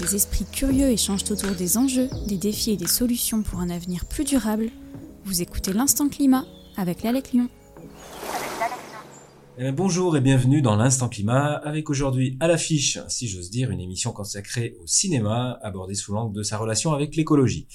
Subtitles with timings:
[0.00, 4.06] des esprits curieux échangent autour des enjeux, des défis et des solutions pour un avenir
[4.06, 4.70] plus durable,
[5.24, 7.50] vous écoutez l'Instant Climat avec l'Alec Lyon.
[9.58, 13.80] Eh bonjour et bienvenue dans l'Instant Climat, avec aujourd'hui à l'affiche, si j'ose dire, une
[13.80, 17.66] émission consacrée au cinéma, abordée sous l'angle de sa relation avec l'écologie.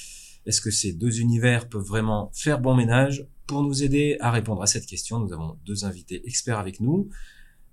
[0.48, 3.28] Est-ce que ces deux univers peuvent vraiment faire bon ménage?
[3.46, 7.08] Pour nous aider à répondre à cette question, nous avons deux invités experts avec nous.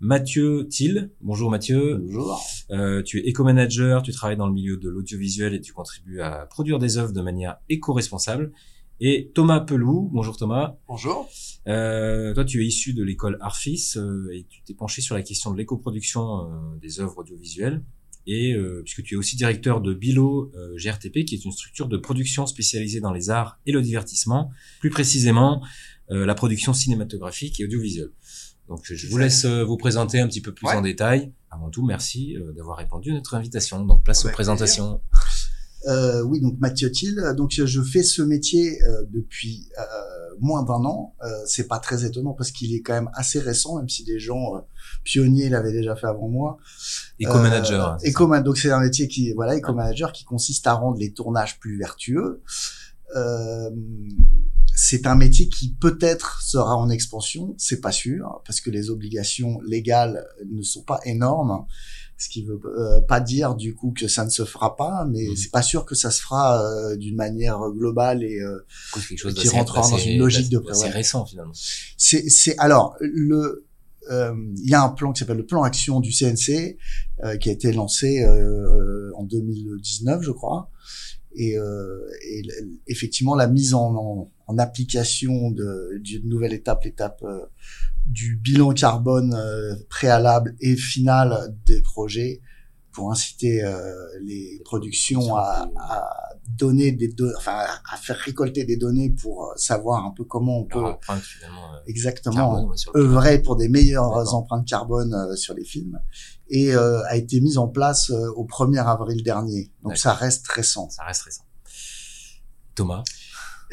[0.02, 1.12] Mathieu Thiel.
[1.20, 1.98] Bonjour Mathieu.
[1.98, 2.44] Bonjour.
[2.72, 6.44] Euh, tu es éco-manager, tu travailles dans le milieu de l'audiovisuel et tu contribues à
[6.46, 8.50] produire des œuvres de manière éco-responsable.
[8.98, 10.10] Et Thomas Pelou.
[10.12, 10.76] Bonjour Thomas.
[10.88, 11.30] Bonjour.
[11.68, 15.22] Euh, toi, tu es issu de l'école Arfis euh, et tu t'es penché sur la
[15.22, 17.80] question de l'éco-production euh, des œuvres audiovisuelles.
[18.26, 21.96] Et euh, puisque tu es aussi directeur de Bilo GRTP, qui est une structure de
[21.96, 25.62] production spécialisée dans les arts et le divertissement, plus précisément
[26.08, 28.10] la production cinématographique et audiovisuelle.
[28.68, 31.32] Donc je vous laisse euh, vous présenter un petit peu plus en détail.
[31.50, 33.84] Avant tout, merci euh, d'avoir répondu à notre invitation.
[33.84, 35.00] Donc place aux présentations.
[35.86, 37.34] Euh, oui, donc Mathieu Thiel.
[37.36, 39.82] Donc je fais ce métier euh, depuis euh,
[40.40, 41.14] moins d'un an.
[41.22, 44.18] Euh, c'est pas très étonnant parce qu'il est quand même assez récent, même si des
[44.18, 44.64] gens
[45.04, 46.58] pionniers l'avaient déjà fait avant moi.
[47.18, 47.98] Éco-manager.
[48.04, 51.78] éco donc c'est un métier qui voilà, éco-manager qui consiste à rendre les tournages plus
[51.78, 52.42] vertueux.
[54.82, 58.90] Euh, c'est un métier qui peut-être sera en expansion, c'est pas sûr, parce que les
[58.90, 61.64] obligations légales ne sont pas énormes,
[62.18, 65.28] ce qui veut euh, pas dire du coup que ça ne se fera pas, mais
[65.28, 65.36] mmh.
[65.36, 68.64] c'est pas sûr que ça se fera euh, d'une manière globale et euh,
[69.16, 71.54] qui rentrera dans une logique de C'est récent finalement.
[71.96, 73.66] C'est c'est alors le
[74.10, 76.76] il y a un plan qui s'appelle le plan action du CNC
[77.40, 78.26] qui a été lancé
[79.16, 80.70] en 2019 je crois
[81.34, 82.42] et, euh, et
[82.86, 87.46] effectivement la mise en, en, application d'une nouvelle étape, l'étape euh,
[88.06, 92.40] du bilan carbone euh, préalable et final des projets
[92.92, 93.82] pour inciter euh,
[94.22, 96.10] les productions à, à
[96.58, 100.84] donner des enfin à faire récolter des données pour savoir un peu comment on peut
[101.86, 105.98] exactement œuvrer pour des meilleures empreintes carbone sur les films
[106.52, 109.72] et euh, a été mise en place euh, au 1er avril dernier.
[109.82, 110.88] Donc ça reste récent.
[110.90, 111.44] Ça reste récent.
[112.74, 113.02] Thomas?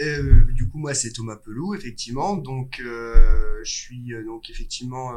[0.01, 2.35] Euh, du coup, moi, c'est Thomas Pelou, effectivement.
[2.37, 5.13] Donc, euh, je suis euh, donc effectivement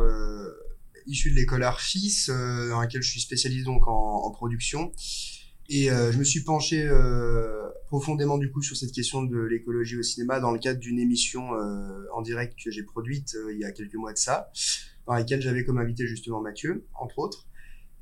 [1.07, 4.93] issu de l'école Arfis, dans laquelle je suis spécialisé donc en, production.
[5.69, 6.89] Et je me suis penché
[7.89, 11.51] profondément du coup sur cette question de l'écologie au cinéma dans le cadre d'une émission
[12.15, 14.53] en direct que j'ai produite il y a quelques mois de ça,
[15.09, 17.49] dans laquelle j'avais comme invité justement Mathieu, entre autres.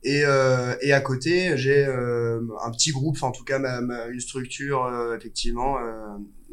[0.03, 0.21] Et,
[0.83, 3.59] et à côté, j'ai un petit groupe, en tout cas
[4.11, 5.79] une structure effectivement,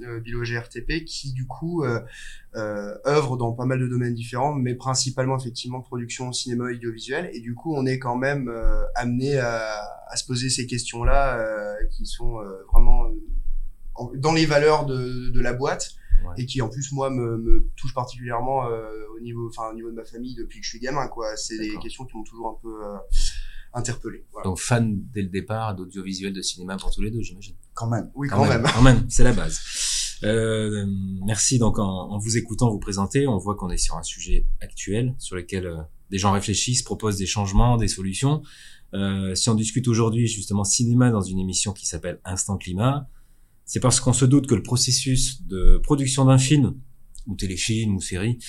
[0.02, 2.00] euh, euh Bilo GRTP, qui du coup euh,
[2.56, 7.30] œuvre dans pas mal de domaines différents, mais principalement effectivement production cinéma audiovisuel.
[7.34, 8.52] Et du coup, on est quand même
[8.96, 12.40] amené à, à, se poser ces questions-là, qui sont
[12.72, 13.06] vraiment
[14.16, 15.98] dans les valeurs de, de la boîte
[16.38, 19.90] et qui en plus moi me, me touche particulièrement euh, au niveau enfin au niveau
[19.90, 21.36] de ma famille depuis que je suis gamin quoi.
[21.36, 22.98] C'est des questions qui m'ont toujours un peu euh,
[23.74, 24.26] interpellé.
[24.32, 24.46] Voilà.
[24.46, 27.56] donc fan dès le départ d'audiovisuel de cinéma pour tous les deux j'imagine.
[27.74, 28.12] Quand même.
[28.16, 28.64] Oui quand, même.
[28.64, 29.06] quand même.
[29.10, 29.60] C'est la base
[30.24, 30.86] euh,
[31.26, 33.28] merci donc en, vous écoutant vous présenter.
[33.28, 35.78] On voit qu'on est sur un sujet actuel sur lequel euh,
[36.10, 38.42] des gens réfléchissent proposent des changements des solutions.
[38.94, 43.10] Euh, si on discute aujourd'hui justement cinéma dans une émission qui s'appelle Instant Climat
[43.66, 46.80] c'est parce qu'on se doute que le processus de production d'un film,
[47.26, 48.40] ou téléfilm, ou série,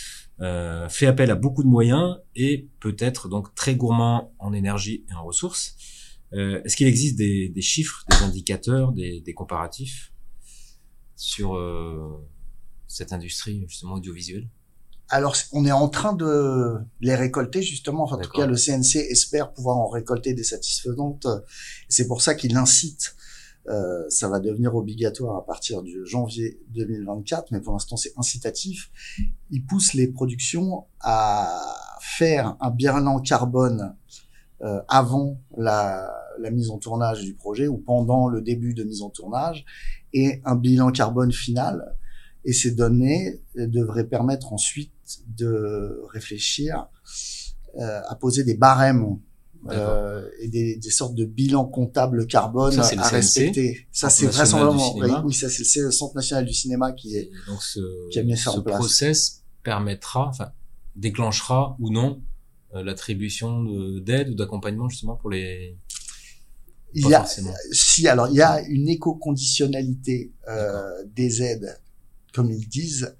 [0.41, 5.05] euh, fait appel à beaucoup de moyens et peut être donc très gourmand en énergie
[5.11, 5.75] et en ressources.
[6.31, 10.13] Est-ce qu'il existe des, chiffres, des indicateurs, des comparatifs?
[11.19, 12.25] Sur euh,
[12.87, 14.49] cette industrie justement audiovisuelle?
[15.11, 18.05] Alors, on est en train de les récolter justement.
[18.05, 21.27] Enfin, en tout cas, le CNC espère pouvoir en récolter des satisfaisantes.
[21.89, 23.15] C'est pour ça qu'il incite
[23.69, 28.91] euh, ça va devenir obligatoire à partir du janvier 2024, mais pour l'instant c'est incitatif.
[29.51, 33.95] Il pousse les productions à faire un bilan carbone
[34.63, 39.03] euh, avant la, la, mise en tournage du projet ou pendant le début de mise
[39.03, 39.67] en tournage
[40.13, 41.95] et un bilan carbone final.
[42.45, 44.93] Et ces données devraient permettre ensuite
[45.27, 46.87] de réfléchir
[47.79, 49.19] euh, à poser des barèmes
[49.71, 53.87] euh, et des, des, sortes de bilans comptables carbone ça, à respecter.
[53.93, 54.97] Ça, c'est vraisemblablement.
[54.97, 58.23] Oui, oui, ça, c'est le Centre national du cinéma qui est donc ce, qui a
[58.23, 58.79] mis ça ce en place.
[58.79, 60.53] process permettra, enfin,
[60.97, 62.23] déclenchera ou non
[62.75, 63.65] euh, l'attribution
[64.01, 65.77] d'aide ou d'accompagnement justement pour les.
[66.95, 67.25] Il y a,
[67.73, 71.79] si alors il y a une éco-conditionnalité euh, des aides,
[72.33, 73.15] comme ils disent.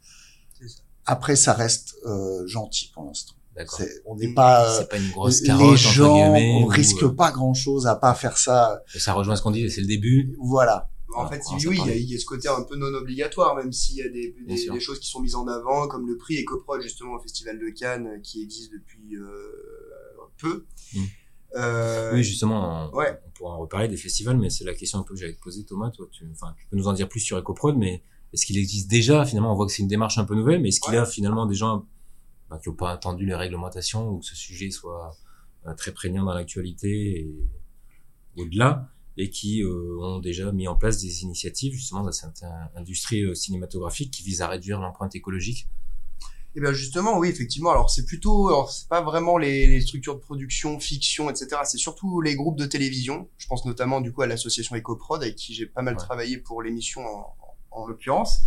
[1.07, 3.35] Après, ça reste euh, gentil pour l'instant.
[3.57, 3.79] D'accord.
[3.79, 7.03] C'est- On n'est pas euh, C'est pas une grosse carotte les gens, on ou, risque
[7.03, 8.83] euh, pas grand chose à pas faire ça.
[8.95, 10.37] Ça rejoint ce qu'on dit, c'est le début.
[10.39, 10.91] Voilà.
[11.17, 12.01] En Ah, fait, oui, il y, a- parlait.
[12.03, 14.81] il y a ce côté un peu non obligatoire, même s'il y a des, des
[14.81, 18.07] choses qui sont mises en avant, comme le prix EcoProd, justement, au Festival de Cannes,
[18.07, 19.51] euh, qui existe depuis euh,
[20.37, 20.67] peu.
[20.95, 21.05] Mm.
[21.57, 23.19] Euh, Oui, justement, on, ouais.
[23.27, 25.65] on pourra en reparler des festivals, mais c'est la question un peu que j'avais posée,
[25.65, 25.91] Thomas.
[25.91, 28.03] Toi, tu, enfin, tu peux nous en dire plus sur EcoProd, mais
[28.33, 30.69] est-ce qu'il existe déjà Finalement, on voit que c'est une démarche un peu nouvelle, mais
[30.69, 31.87] est-ce qu'il y a finalement des gens
[32.51, 35.17] bah, qui n'ont pas attendu les réglementations ou que ce sujet soit
[35.67, 37.35] euh, très prégnant dans l'actualité et
[38.37, 42.79] au-delà, et qui euh, ont déjà mis en place des initiatives justement dans cette euh,
[42.79, 45.67] industrie euh, cinématographique qui vise à réduire l'empreinte écologique
[46.59, 47.71] Et bien justement, oui, effectivement.
[47.71, 51.47] Alors c'est plutôt, alors c'est pas vraiment les, les structures de production, fiction, etc.
[51.63, 53.29] C'est surtout les groupes de télévision.
[53.39, 56.01] Je pense notamment du coup à l'association EcoProd avec qui j'ai pas mal Ouais.
[56.01, 57.37] travaillé pour l'émission en,
[57.71, 58.41] en l'occurrence.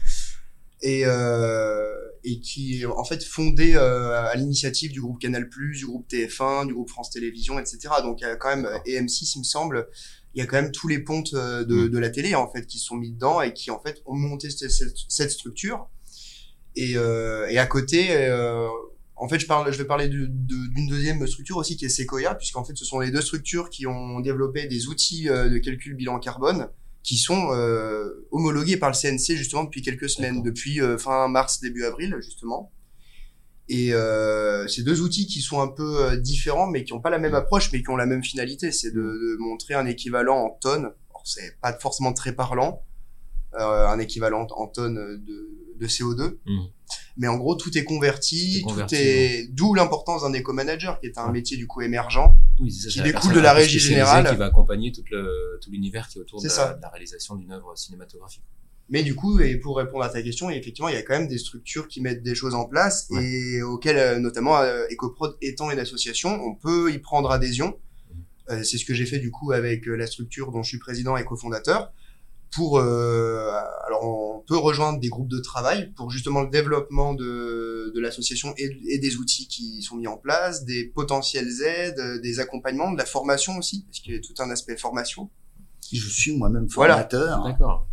[0.82, 1.94] Et, euh,
[2.26, 6.68] et qui est en fait fondé euh, à l'initiative du groupe Canal+, du groupe TF1,
[6.68, 7.80] du groupe France Télévisions, etc.
[8.04, 9.88] Donc il y a quand même et M6, il me semble,
[10.36, 11.90] il y a quand même tous les pontes euh, de, Mm.
[11.90, 14.50] de la télé en fait qui sont mis dedans et qui en fait ont monté
[14.50, 15.88] cette structure.
[16.76, 18.68] Et, euh, et à côté, euh,
[19.16, 22.34] en fait, je parle, je vais parler de- d'une deuxième structure aussi qui est Sequoia,
[22.36, 25.96] puisqu'en fait, ce sont les deux structures qui ont développé des outils euh, de calcul
[25.96, 26.70] bilan carbone
[27.04, 31.60] qui sont euh, homologués par le CNC justement depuis quelques semaines, depuis euh, fin mars
[31.60, 32.72] début avril justement.
[33.70, 37.20] Et euh, ces deux outils qui sont un peu différents, mais qui n'ont pas la
[37.20, 40.50] même approche, mais qui ont la même finalité, c'est de, de montrer un équivalent en
[40.62, 40.92] tonnes.
[41.24, 42.84] C'est pas forcément très parlant,
[43.60, 45.50] euh, un équivalent en tonnes de,
[45.82, 46.38] de CO2.
[46.46, 46.68] Mhm.
[47.18, 51.00] Mais en gros, tout est converti, Tout est converti, tout est, d'où l'importance d'un éco-manager,
[51.00, 52.34] qui est un métier du coup émergent.
[52.60, 54.30] Oui, c'est ça, qui découle de la régie générale.
[54.30, 55.04] Qui va accompagner tout
[55.70, 56.74] l'univers qui est autour de la, ça.
[56.74, 58.44] de la réalisation d'une œuvre cinématographique.
[58.90, 61.30] Mais du coup, et pour répondre à ta question, effectivement, il y a quand même
[61.30, 63.24] des structures qui mettent des choses en place Ouais.
[63.24, 67.80] et auxquelles, euh, notamment euh, EcoProd étant une association, on peut y prendre adhésion.
[68.50, 71.16] Euh, c'est ce que j'ai fait du coup avec la structure dont je suis président
[71.16, 71.94] et cofondateur.
[72.52, 73.50] Pour, euh,
[73.88, 78.54] alors, on peut rejoindre des groupes de travail pour justement le développement de, de l'association
[78.58, 82.98] et, et des outils qui sont mis en place, des potentielles aides, des accompagnements, de
[82.98, 85.30] la formation aussi, parce qu'il y a tout un aspect formation.
[85.94, 86.96] Je suis moi-même Voilà.
[86.96, 87.44] formateur.
[87.44, 87.88] D'accord.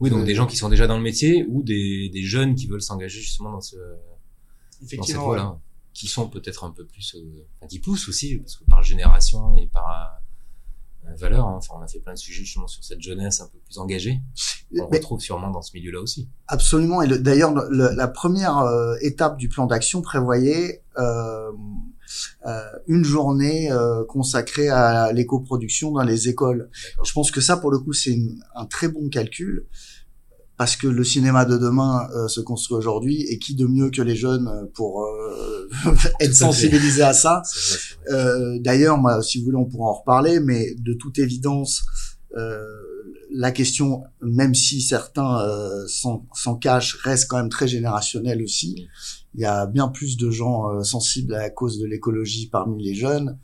[0.00, 2.54] Oui, donc Euh, des gens qui sont déjà dans le métier ou des, des jeunes
[2.56, 5.22] qui veulent s'engager justement dans, ce, dans cette ouais.
[5.22, 5.58] voie-là,
[5.94, 9.66] qui sont peut-être un peu plus, euh, qui poussent aussi, parce que par génération et
[9.68, 10.20] par euh,
[11.18, 13.58] valeur, hein, enfin, on a fait plein de sujets justement sur cette jeunesse un peu
[13.58, 14.20] plus engagée.
[14.78, 16.28] On Mais- retrouve sûrement dans ce milieu-là aussi.
[16.48, 17.02] Absolument.
[17.02, 21.50] Et le- d'ailleurs, le- la première euh, étape du plan d'action prévoyait euh,
[22.46, 26.70] euh, une journée euh, consacrée à l'éco-production dans les écoles.
[27.04, 28.16] Je pense que ça, pour le coup, c'est
[28.54, 29.66] un très bon calcul
[30.56, 34.02] parce que le cinéma de demain euh, se construit aujourd'hui et qui de mieux que
[34.02, 35.68] les jeunes euh, pour euh,
[36.20, 37.42] être sensibilisés à ça?
[38.10, 41.82] Euh, D'ailleurs, moi, si vous voulez, on pourra en reparler, mais de toute évidence,
[42.36, 42.60] euh,
[43.32, 48.86] la question, même si certains euh, s'en cachent, reste quand même très générationnelle aussi.
[49.34, 52.84] Il y a bien plus de gens euh, sensibles à la cause de l'écologie parmi
[52.84, 53.38] les jeunes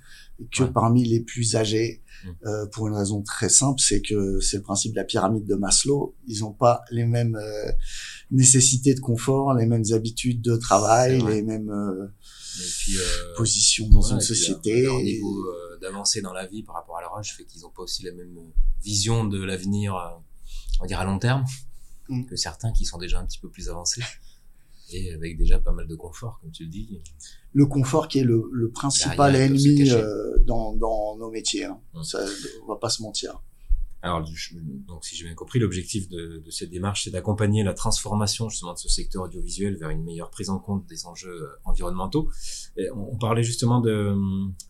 [0.52, 0.70] que Ouais.
[0.72, 2.02] parmi les plus âgés.
[2.46, 5.54] Euh, pour une raison très simple, c'est que c'est le principe de la pyramide de
[5.54, 6.14] Maslow.
[6.26, 7.72] Ils n'ont pas les mêmes euh,
[8.30, 12.06] nécessités de confort, les mêmes habitudes de travail, les mêmes euh,
[12.82, 14.82] puis, euh, positions dans Ouais, une société.
[14.82, 17.62] Leur Et- niveau euh, d'avancée dans la vie par rapport à leur âge fait qu'ils
[17.62, 18.52] n'ont pas aussi la même euh,
[18.82, 20.08] vision de l'avenir, euh,
[20.78, 21.44] on va dire à long terme,
[22.08, 22.24] Mm.
[22.26, 24.02] que certains qui sont déjà un petit peu plus avancés
[24.92, 27.00] et avec déjà pas mal de confort, comme tu le dis.
[27.52, 31.64] le confort qui est le, le principal Derrière, ennemi euh, dans, dans nos métiers.
[31.64, 31.78] Hein.
[31.94, 32.02] Mm.
[32.02, 32.24] Ça,
[32.64, 33.42] on va pas se mentir.
[34.02, 34.54] Alors, je-
[34.88, 38.72] donc, si j'ai bien compris, l'objectif de, de cette démarche, c'est d'accompagner la transformation justement
[38.72, 42.30] de ce secteur audiovisuel vers une meilleure prise en compte des enjeux euh, environnementaux.
[42.78, 44.16] Et on, on parlait justement de euh,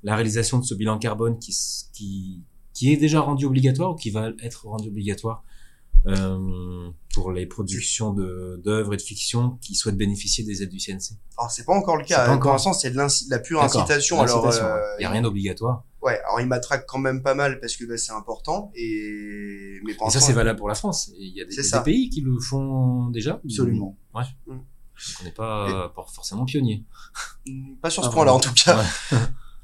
[0.03, 2.43] la réalisation de ce bilan carbone qui, s- qui,
[2.75, 5.45] qui est déjà rendu obligatoire ou qui va être rendu obligatoire
[7.15, 11.19] pour les productions de d'œuvres et de fiction qui souhaitent bénéficier des aides du CNC.
[11.37, 12.19] Alors c'est pas encore le cas.
[12.19, 12.53] pas Pour encore.
[12.53, 14.21] l'instant, c'est de, la pure incitation.
[14.21, 14.83] Alors, L'incitation, euh, ouais.
[14.99, 15.85] il n'y a rien d'obligatoire.
[16.03, 19.95] Ouais, alors il m'attraque quand même pas mal parce que bah, c'est important et mais
[19.95, 21.11] pour Et ça, c'est valable pour la France.
[21.19, 21.81] Et il y a des, C'est des ça.
[21.83, 23.41] pays qui le font déjà.
[23.45, 23.97] Absolument.
[24.15, 24.25] Donc
[25.21, 26.85] on n'est pas forcément pionnier.
[27.47, 28.79] mm, pas sur ce Ah, point-là en tout cas.
[28.79, 29.19] Ouais.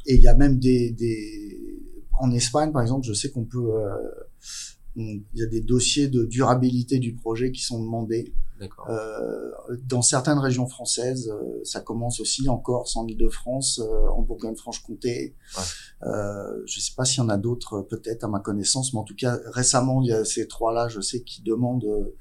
[0.06, 1.82] Et il y a même des, des...
[2.20, 3.88] en Espagne, par exemple, je sais qu'on peut, euh,
[4.96, 8.32] il y a des dossiers de durabilité du projet qui sont demandés.
[8.88, 9.50] Euh,
[9.84, 15.34] dans certaines régions françaises, euh, ça commence aussi en Corse, en Île-de-France, euh, en Bourgogne-Franche-Comté.
[15.56, 15.62] Ouais.
[16.08, 19.00] Euh, je sais pas s'il y en a d'autres, euh, peut-être à ma connaissance, mais
[19.00, 22.14] en tout cas récemment, il y a ces trois-là, je sais, qui demandent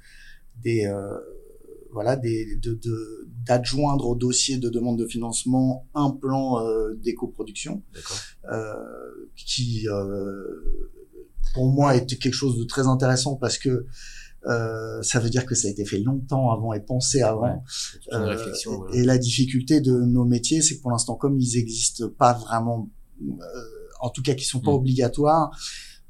[0.62, 1.18] des, euh,
[1.94, 7.82] voilà, des, de, de, d'adjoindre au dossier de demande de financement un plan euh, d'éco-production,
[8.52, 8.74] euh,
[9.38, 10.44] qui, euh,
[11.54, 13.86] pour moi, était quelque chose de très intéressant parce que
[14.48, 17.64] euh, ça veut dire que ça a été fait longtemps avant et pensé avant.
[18.14, 18.38] Euh,
[18.94, 22.90] et, la difficulté de nos métiers, c'est que pour l'instant, comme ils existent pas vraiment,
[23.24, 23.36] euh,
[24.02, 24.76] en tout cas qui sont pas mm.
[24.76, 25.58] obligatoires.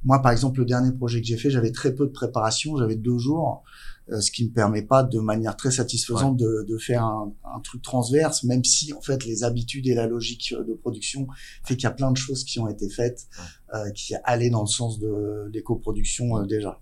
[0.04, 2.96] Moi, par exemple, le dernier projet que j'ai fait, j'avais très peu de préparation, j'avais
[2.96, 3.64] deux jours,
[4.08, 7.82] ce qui me permet pas de manière très satisfaisante de, de, faire un, un, truc
[7.82, 11.28] transverse, même si en fait les habitudes et la logique de production
[11.64, 13.28] fait qu'il y a plein de choses qui ont été faites,
[13.74, 16.80] euh, qui allaient dans le sens de l'éco-production euh, déjà.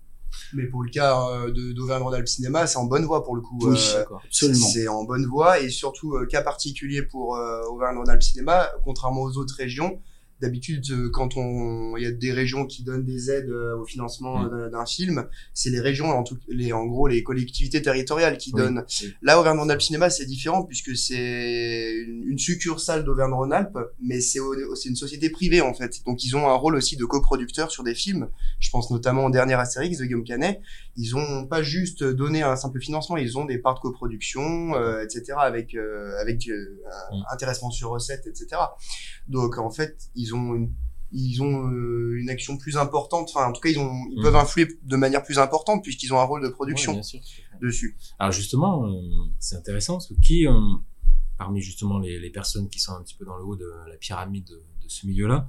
[0.52, 3.58] Mais pour le cas euh, d'Auvergne-Rhône-Alpes Cinéma, c'est en bonne voie pour le coup.
[3.62, 4.66] Oui, euh, absolument.
[4.66, 7.38] C'est en bonne voie et surtout cas particulier pour
[7.70, 10.00] Auvergne-Rhône-Alpes Cinéma, contrairement aux autres régions
[10.40, 13.84] d'habitude, euh, quand on, il y a des régions qui donnent des aides euh, au
[13.84, 14.70] financement mm.
[14.70, 18.84] d'un film, c'est les régions, en tout, les, en gros, les collectivités territoriales qui donnent.
[19.22, 24.40] Là, Auvergne-Rhône-Alpes Cinéma, c'est différent puisque c'est une, succursale d'Auvergne-Rhône-Alpes, mais c'est
[24.74, 26.02] c'est une société privée en fait.
[26.04, 28.28] Donc ils ont un rôle aussi de coproducteur sur des films.
[28.58, 30.60] Je pense notamment au dernier Astérix de Guillaume Canet.
[30.96, 35.02] Ils ont pas juste donné un simple financement, ils ont des parts de coproduction, euh,
[35.02, 35.34] etc.
[35.38, 35.76] avec
[36.20, 37.22] avec mm.
[37.32, 38.60] intéressement sur recette, etc.
[39.28, 40.72] Donc en fait, ils ont une,
[41.14, 43.30] ils ont euh, une action plus importante.
[43.32, 44.22] Enfin, en tout cas, ils ont, ils mm.
[44.22, 47.00] peuvent influer de manière plus importante puisqu'ils ont un rôle de production
[47.62, 47.96] dessus.
[48.18, 49.00] Alors justement, euh,
[49.38, 50.52] c'est intéressant parce que qui, euh,
[51.38, 53.96] parmi justement les, les, personnes qui sont un petit peu dans le haut de la
[53.96, 55.46] pyramide de, de ce milieu-là,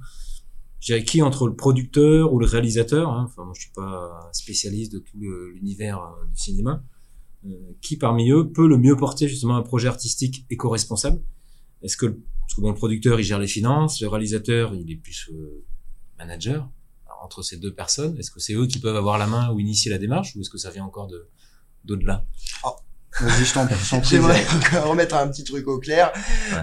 [0.78, 4.92] j'ai qui entre le producteur ou le réalisateur, hein, enfin moi je suis pas spécialiste
[4.92, 6.00] de tout l'univers
[6.32, 6.84] du cinéma,
[7.80, 11.20] qui parmi eux peut le mieux porter justement un projet artistique éco-responsable?
[11.82, 14.96] Est-ce que parce que bon, le producteur, il gère les finances, le réalisateur, il est
[14.96, 15.64] plus euh,
[16.16, 16.68] manager.
[17.20, 19.90] entre ces deux personnes, est-ce que c'est eux qui peuvent avoir la main ou initier
[19.90, 21.28] la démarche, ou est-ce que ça vient encore de
[21.84, 22.24] d'au-delà?
[23.20, 23.66] Vas-y, je t'en
[24.02, 24.44] J'aimerais
[24.80, 26.12] remettre un petit truc au clair.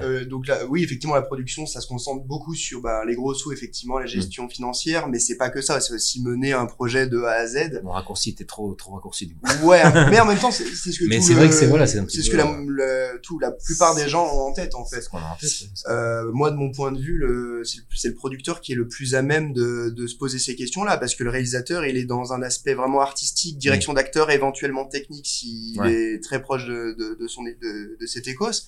[0.04, 3.34] Euh, donc là, oui, effectivement, la production, ça se concentre beaucoup sur bah, les gros
[3.34, 5.80] sous, effectivement, la gestion financière, mais c'est pas que ça.
[5.82, 7.82] C'est aussi mener un projet de A à Z.
[7.84, 9.68] Mon raccourci était trop trop raccourci du coup.
[9.68, 11.06] Ouais, mais en même temps, c'est ce que.
[11.08, 13.96] Mais c'est vrai que c'est voilà, c'est C'est ce que la, le, tout, la plupart
[13.96, 15.02] des gens ont en tête en fait.
[15.02, 15.50] Ce qu'on a en tête.
[15.90, 17.64] Euh, moi, de mon point de vue, le,
[17.96, 20.98] c'est le producteur qui est le plus à même de, de se poser ces questions-là,
[20.98, 25.26] parce que le réalisateur, il est dans un aspect vraiment artistique, direction d'acteur, éventuellement technique,
[25.26, 28.66] s'il est très proche de, de, de son de, de cet écos.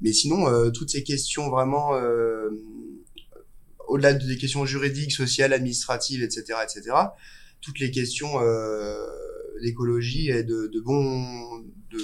[0.00, 2.50] Mais sinon, euh, toutes ces questions vraiment euh,
[3.86, 6.96] au-delà des questions juridiques, sociales, administratives, etc., etc.
[7.60, 8.96] Toutes les questions euh,
[9.62, 11.98] d'écologie et de, de bon de,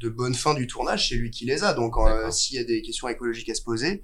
[0.00, 1.72] de bonne fin du tournage, c'est lui qui les a.
[1.72, 1.94] Donc,
[2.30, 4.02] s'il y a des questions écologiques à se poser,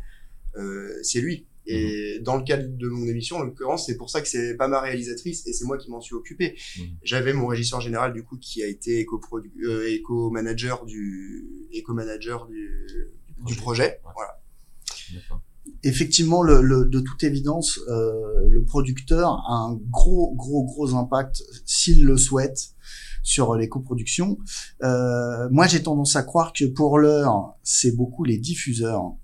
[1.02, 1.46] c'est lui.
[1.66, 2.24] Et mhm.
[2.24, 4.80] dans le cadre de mon émission, en l'occurrence, c'est pour ça que c'est pas ma
[4.80, 6.56] réalisatrice et c'est moi qui m'en suis occupé.
[6.78, 6.84] Mhm.
[7.02, 9.20] J'avais mon régisseur général du coup qui a été éco
[9.64, 10.32] euh, éco
[10.86, 13.08] du éco manager du,
[13.46, 14.00] du projet.
[14.14, 14.40] Voilà.
[15.84, 21.42] Effectivement, le, le, de toute évidence, euh, le producteur a un gros, gros, gros impact
[21.64, 22.74] s'il le souhaite
[23.22, 24.38] sur les coproductions.
[24.82, 29.14] Euh, moi, j'ai tendance à croire que pour l'heure, c'est beaucoup les diffuseurs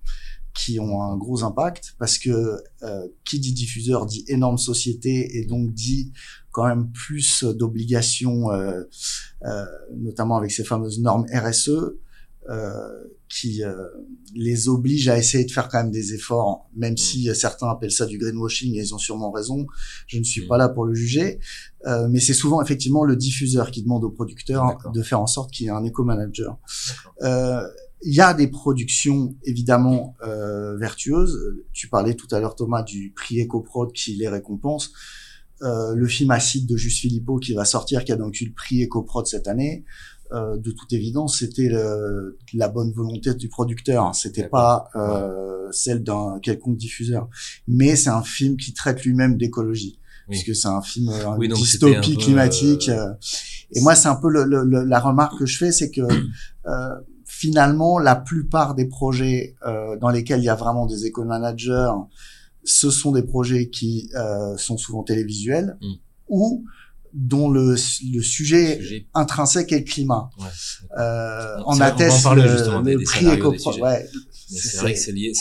[0.58, 5.44] qui ont un gros impact parce que euh, qui dit diffuseur dit énorme société et
[5.44, 6.12] donc dit
[6.50, 8.82] quand même plus d'obligations, euh,
[9.44, 9.64] euh,
[9.96, 11.70] notamment avec ces fameuses normes RSE
[12.50, 13.74] euh, qui euh,
[14.34, 16.96] les obligent à essayer de faire quand même des efforts, même mmh.
[16.96, 19.66] si certains appellent ça du greenwashing et ils ont sûrement raison.
[20.06, 20.48] Je ne suis mmh.
[20.48, 21.40] pas là pour le juger,
[21.86, 25.52] euh, mais c'est souvent effectivement le diffuseur qui demande au producteur de faire en sorte
[25.52, 26.56] qu'il y ait un éco-manager.
[28.02, 31.38] Euh, il y a des productions évidemment euh, vertueuses.
[31.73, 34.93] Tu parlais tout à l'heure Thomas du prix EcoProd qui les récompense.
[35.62, 38.52] Euh, le film Acide de Juste Philippot qui va sortir, qui a donc eu le
[38.52, 39.85] prix EcoProd cette année.
[40.31, 41.71] Euh, de toute évidence, c'était
[42.55, 44.14] la bonne volonté du producteur.
[44.14, 47.28] C'était pas euh, celle d'un quelconque diffuseur.
[47.67, 49.99] Mais c'est un film qui traite lui-même d'écologie.
[50.28, 52.88] puisque c'est un film euh, dystopie climatique.
[52.88, 53.12] Euh,
[53.73, 56.95] et moi, c'est un peu le, le, la remarque que je fais, c'est que euh,
[57.38, 61.92] finalement, la plupart des projets euh, dans lesquels il y a vraiment des éco-managers,
[62.64, 65.92] ce sont des projets qui euh, sont souvent télévisuels mm.
[66.30, 66.64] ou
[67.14, 67.76] dont le,
[68.12, 68.80] le sujet,
[69.14, 70.30] intrinsèque est le climat.
[70.40, 70.47] Ouais,
[70.99, 73.52] euh, on atteste on le, le prix éco
[73.83, 74.11] ouais,
[74.49, 75.33] c'est vrai que c'est lié.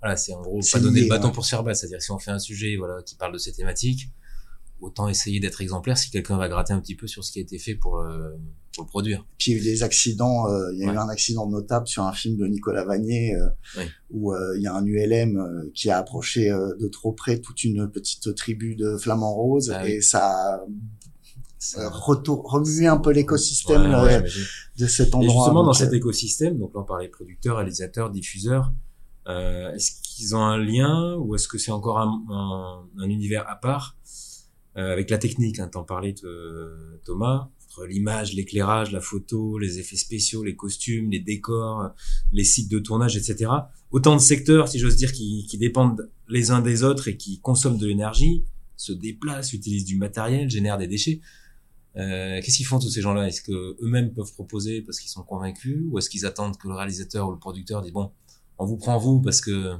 [0.00, 1.78] Voilà, c'est en gros pas donner le bâton pour se faire battre.
[1.78, 4.08] C'est-à-dire si on fait un sujet voilà qui parle de ces thématiques,
[4.84, 7.42] autant essayer d'être exemplaire si quelqu'un va gratter un petit peu sur ce qui a
[7.42, 8.30] été fait pour, euh,
[8.74, 9.26] pour le produire.
[9.38, 11.86] Puis il y a eu des accidents, euh, il y a eu un accident notable
[11.86, 15.98] sur un film de Nicolas Vanier euh, où il y a un ULM qui a
[15.98, 20.60] approché de trop près toute une petite tribu de flamants roses ah et ça
[21.78, 24.44] euh, retour, remuer un peu l'écosystème Ouais, ouais, j'imagine.
[24.78, 25.32] de cet endroit.
[25.32, 28.72] Et justement, dans cet écosystème, donc là on parlait producteurs, réalisateurs, diffuseurs,
[29.28, 33.48] euh, est-ce qu'ils ont un lien ou est-ce que c'est encore un, un, un univers
[33.48, 33.96] à part
[34.76, 39.78] euh, avec la technique hein, T'en parlais, te- Thomas, entre l'image, l'éclairage, la photo, les
[39.78, 41.90] effets spéciaux, les costumes, les décors,
[42.32, 43.50] les sites de tournage, etc.
[43.90, 47.40] Autant de secteurs, si j'ose dire, qui, qui dépendent les uns des autres et qui
[47.40, 48.44] consomment de l'énergie,
[48.76, 51.20] se déplacent, utilisent du matériel, génèrent des déchets.
[51.96, 53.28] Euh, Qu'est-ce qu'ils font tous ces gens-là?
[53.28, 56.74] Est-ce que eux-mêmes peuvent proposer parce qu'ils sont convaincus, ou est-ce qu'ils attendent que le
[56.74, 58.10] réalisateur ou le producteur dise bon,
[58.58, 59.74] on vous prend vous parce que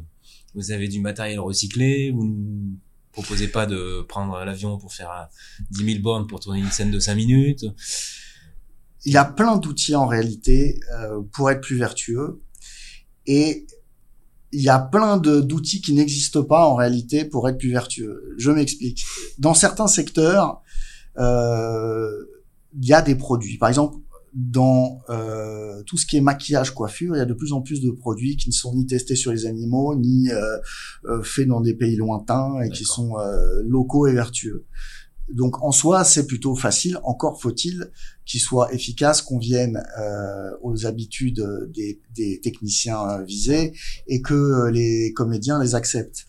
[0.55, 2.77] vous avez du matériel recyclé, vous
[3.17, 5.25] ne proposez pas de prendre l'avion pour faire euh,
[5.71, 7.65] 10 000 bornes pour tourner une scène de 5 minutes.
[9.05, 12.43] il y a plein d'outils en réalité euh, pour être plus vertueux
[13.27, 13.67] et
[14.53, 18.35] il y a plein d'outils qui n'existent pas en réalité pour être plus vertueux.
[18.39, 19.05] Je m'explique.
[19.39, 20.63] Dans certains secteurs,
[21.19, 22.09] euh,
[22.81, 23.59] il y a des produits.
[23.59, 23.99] Par exemple,
[24.35, 27.81] dans euh, tout ce qui est maquillage, coiffure, il y a de plus en plus
[27.81, 30.59] de produits qui ne sont ni testés sur les animaux, ni euh,
[31.05, 34.67] euh, faits dans des pays lointains et qui sont euh, locaux et vertueux.
[35.33, 36.99] Donc en soi, c'est plutôt facile.
[37.05, 37.91] Encore faut-il
[38.27, 43.73] qu'il soit efficace, qu'on vienne euh, aux habitudes des, des techniciens euh, visés
[44.07, 46.27] et que les comédiens les acceptent.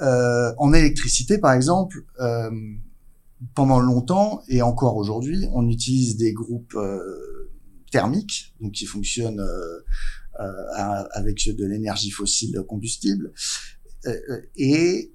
[0.00, 2.50] Euh, en électricité, par exemple, euh,
[3.54, 6.76] pendant longtemps et encore aujourd'hui, on utilise des groupes
[7.90, 9.84] thermiques, donc qui fonctionnent euh,
[10.40, 13.32] euh, avec de l'énergie fossile combustible,
[14.06, 15.12] Euh, et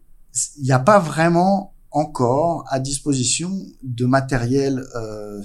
[0.58, 3.52] il n'y a pas vraiment encore à disposition
[3.84, 5.42] de matériel euh,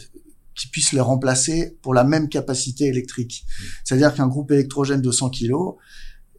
[0.56, 3.44] qui puisse les remplacer pour la même capacité électrique.
[3.84, 5.52] C'est-à-dire qu'un groupe électrogène de 100 kg,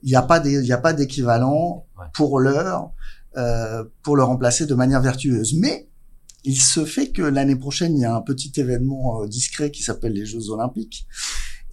[0.03, 2.05] il n'y a pas des- il n'y a pas d'équivalent Ouais.
[2.13, 2.91] pour l'heure
[3.37, 5.53] euh, pour le remplacer de manière vertueuse.
[5.53, 5.88] Mais
[6.43, 9.83] il se fait que l'année prochaine, il y a un petit événement euh, discret qui
[9.83, 11.07] s'appelle les Jeux Olympiques.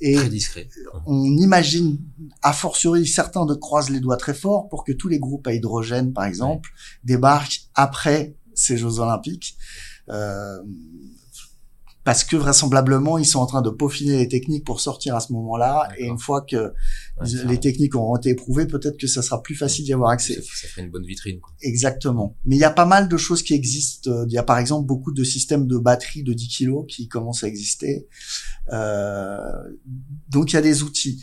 [0.00, 0.68] Et Très discret.
[1.06, 1.98] on imagine,
[2.42, 5.54] a fortiori, certains de croisent les doigts très fort pour que tous les groupes à
[5.54, 6.70] hydrogène, par exemple,
[7.02, 9.56] débarquent après ces Jeux Olympiques.
[10.10, 10.58] Euh,
[12.06, 15.32] parce que vraisemblablement, ils sont en train de peaufiner les techniques pour sortir à ce
[15.32, 15.88] moment-là.
[15.98, 16.72] Et une fois que
[17.20, 20.10] Ouais, ça- les techniques auront été éprouvées, peut-être que ça sera plus facile d'y avoir
[20.10, 20.34] ça, accès.
[20.34, 21.40] ça ferait une bonne vitrine.
[21.40, 21.52] Quoi.
[21.62, 22.36] Exactement.
[22.44, 24.10] Mais il y a pas mal de choses qui existent.
[24.28, 27.42] Il y a par exemple beaucoup de systèmes de batteries de 10 kg qui commencent
[27.42, 28.06] à exister.
[28.72, 29.38] Euh,
[30.30, 31.22] donc il y a des outils.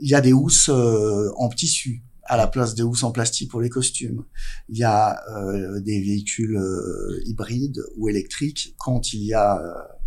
[0.00, 3.50] Il y a des housses euh, en tissu à la place des housses en plastique
[3.50, 4.24] pour les costumes.
[4.70, 9.60] Il y a euh, des véhicules euh, hybrides ou électriques quand il y a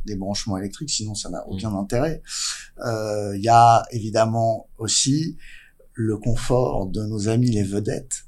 [0.06, 2.22] des branchements électriques, sinon ça n'a aucun intérêt.
[2.86, 5.38] Euh, il y a évidemment aussi
[5.94, 8.26] le confort de nos amis les vedettes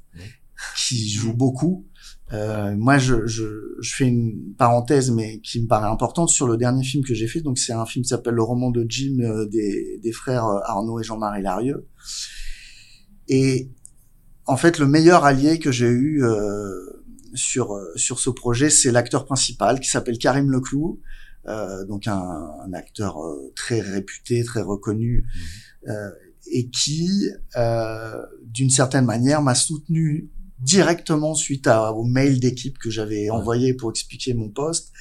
[0.76, 1.86] qui jouent beaucoup.
[2.32, 3.46] Euh, moi, je, je,
[3.80, 7.26] je fais une parenthèse, mais qui me paraît importante sur le dernier film que j'ai
[7.26, 7.40] fait.
[7.40, 10.60] Donc, c'est un film qui s'appelle Le roman de Jim euh, des, des frères euh,
[10.64, 11.86] Arnaud et Jean-Marie Larieux.
[13.28, 13.70] Et
[14.46, 17.02] en fait, le meilleur allié que j'ai eu euh,
[17.34, 21.00] sur euh, sur ce projet, c'est l'acteur principal qui s'appelle Karim Leclou,
[21.48, 25.26] euh, donc un, un acteur euh, très réputé, très reconnu,
[25.88, 26.10] euh,
[26.50, 30.30] et qui, euh, d'une certaine manière, m'a soutenu
[30.60, 34.92] directement suite à, au mail d'équipe que j'avais envoyé pour expliquer mon poste,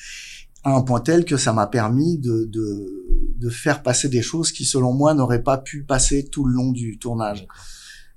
[0.63, 4.51] à un point tel que ça m'a permis de, de, de faire passer des choses
[4.51, 7.47] qui, selon moi, n'auraient pas pu passer tout le long du tournage.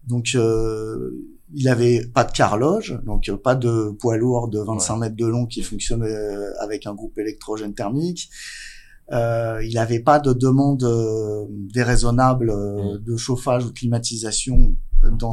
[0.07, 1.11] Donc, euh,
[1.55, 5.27] il avait pas de carloge, donc euh, pas de poids lourd de 25 mètres de
[5.27, 8.31] long qui fonctionne euh, avec un groupe électrogène thermique.
[9.13, 10.87] Euh, il n'avait pas de demande
[11.73, 14.77] déraisonnable euh, de chauffage ou de climatisation
[15.19, 15.33] dans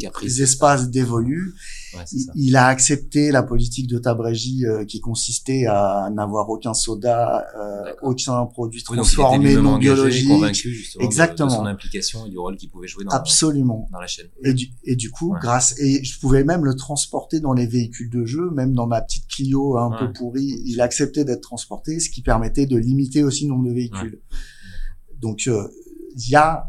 [0.00, 0.40] caprice.
[0.40, 1.54] espaces dévolus.
[1.94, 7.46] Ouais, Il, a accepté la politique de Tabregi euh, qui consistait à n'avoir aucun soda,
[7.58, 10.28] euh, aucun produit transformé, non biologique.
[10.54, 11.48] justement de- Exactement.
[11.48, 13.88] De, son implication et du rôle qu'il pouvait jouer dans, Absolument.
[13.92, 14.26] dans la chaîne.
[14.44, 15.38] Et du, et du coup, Ouais.
[15.40, 19.00] grâce et je pouvais même le transporter dans les véhicules de jeu, même dans ma
[19.00, 19.96] petite Clio un Ouais.
[19.98, 23.74] peu pourrie, il acceptait d'être transporté, ce qui permettait de limiter aussi le nombre de
[23.74, 24.20] véhicules.
[25.20, 25.66] Donc euh,
[26.16, 26.64] il y a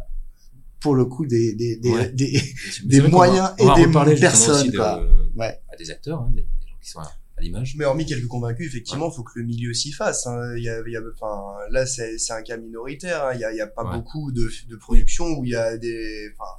[0.79, 2.09] pour le coup des des des, Ouais.
[2.09, 3.85] des- moyens va- et
[4.15, 5.01] des personnes, aussi de- quoi.
[5.35, 5.59] Ouais.
[5.71, 7.75] à des acteurs, hein, des, des gens qui sont à, à l'image.
[7.77, 10.25] Mais hormis quelques convaincus, effectivement, il faut que le milieu s'y fasse.
[10.27, 10.53] hein.
[10.57, 13.25] Il y a, il y a, enfin, là, c'est c'est un cas minoritaire.
[13.25, 13.31] hein.
[13.35, 13.95] Il y a, il y a pas Ouais.
[13.97, 16.49] beaucoup de, de productions où il y a des, enfin,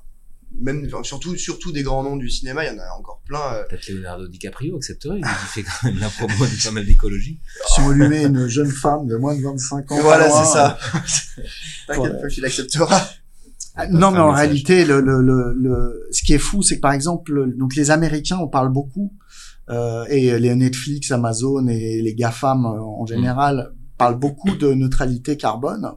[0.61, 2.64] même, enfin, surtout, surtout des grands noms du cinéma.
[2.64, 3.54] Il y en a encore plein.
[3.54, 3.64] euh.
[3.68, 7.38] Peut-être Leonardo DiCaprio accepterait, il fait quand même la promo de pas mal d'écologie.
[7.74, 10.78] Si on lui met une jeune femme de moins de 25 ans, Voilà, c'est ça.
[10.94, 11.00] Ouais.
[11.88, 13.09] T'inquiète pas, tu l'accepteras.
[13.81, 14.47] Ah, Non, mais en message.
[14.49, 17.75] réalité, le, le, le, le- ce qui est fou, c'est que par exemple, le- donc
[17.77, 19.12] les Américains, on parle beaucoup
[19.71, 25.37] euh, et les Netflix, Amazon et les GAFAM euh, en général parlent beaucoup de neutralité
[25.37, 25.93] carbone.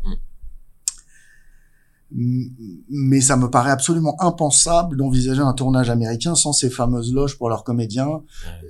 [2.15, 2.49] M-
[2.89, 7.49] Mais ça me paraît absolument impensable d'envisager un tournage américain sans ces fameuses loges pour
[7.49, 8.21] leurs comédiens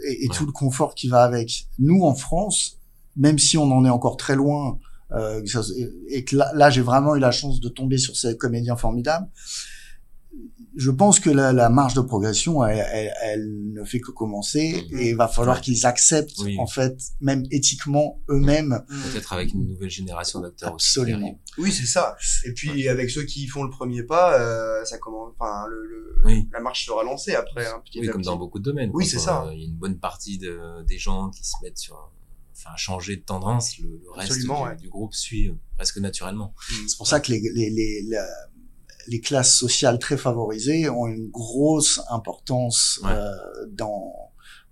[0.08, 0.36] et, et Ouais.
[0.36, 1.68] tout le confort qui va avec.
[1.80, 2.78] Nous, en France,
[3.18, 4.78] même si on en est encore très loin,
[5.14, 5.42] euh,
[6.10, 9.28] et que là, là, j'ai vraiment eu la chance de tomber sur ces comédiens formidables,
[10.78, 14.86] je pense que la, la marge de progression, elle, elle- elle ne fait que commencer
[14.90, 15.00] Mhm.
[15.00, 15.62] et il va falloir Ouais.
[15.62, 16.56] qu'ils acceptent, Oui.
[16.58, 18.82] en fait, même éthiquement, eux-mêmes.
[19.12, 20.98] Peut-être avec une nouvelle génération d'acteurs aussi.
[21.00, 21.38] Absolument.
[21.58, 22.16] Oui, c'est ça.
[22.46, 25.34] Et puis avec ceux qui font le premier pas, euh, ça commence.
[25.38, 26.48] Enfin, le, le- Oui.
[26.54, 28.28] la marche sera lancée après, hein, petit Oui, comme petit.
[28.30, 28.92] dans beaucoup de domaines.
[28.94, 29.44] Oui, c'est ça.
[29.48, 32.21] euh, Il y a une bonne partie de, des gens qui se mettent sur, un-
[32.64, 33.78] enfin, changer de tendance.
[33.80, 34.76] Le, le reste du, ouais.
[34.78, 36.54] du groupe suit euh, presque naturellement.
[36.88, 38.28] C'est pour ça que les, les, les, la-
[39.08, 43.10] les classes sociales très favorisées ont une grosse importance Ouais.
[43.12, 43.32] euh,
[43.72, 44.14] dans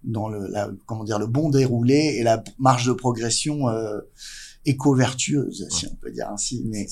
[0.04, 4.00] dans le la, comment dire le bon déroulé et la marge de progression euh,
[4.66, 6.88] éco-vertueuse si on peut dire ainsi mais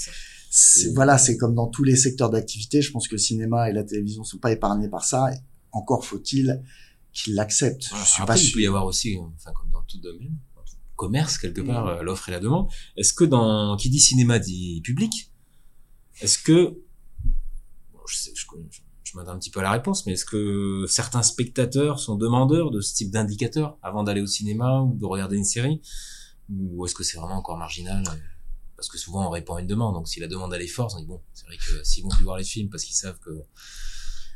[0.50, 3.74] C'est voilà c'est comme dans tous les secteurs d'activité je pense que le cinéma et
[3.74, 5.30] la télévision sont pas épargnés par ça
[5.72, 6.62] encore faut-il
[7.14, 10.00] qu'ils l'acceptent je suis Après, pas il peut y avoir aussi, enfin, comme dans tout
[10.00, 10.36] domaine,
[10.98, 11.90] commerce quelque part, Mm.
[11.90, 12.68] euh, l'offre et la demande.
[12.98, 15.32] Est-ce que dans qui dit cinéma dit public
[16.20, 16.78] Est-ce que
[17.94, 20.26] bon, je, sais, je, je, je m'attends un petit peu à la réponse, mais est-ce
[20.26, 25.06] que certains spectateurs sont demandeurs de ce type d'indicateur avant d'aller au cinéma ou de
[25.06, 25.82] regarder une série,
[26.50, 28.12] ou est-ce que c'est vraiment encore marginal euh,
[28.76, 30.94] Parce que souvent on répond à une demande, donc si la demande elle est forte,
[30.96, 33.20] on dit bon, c'est vrai que s'ils vont plus voir les films parce qu'ils savent
[33.20, 33.32] que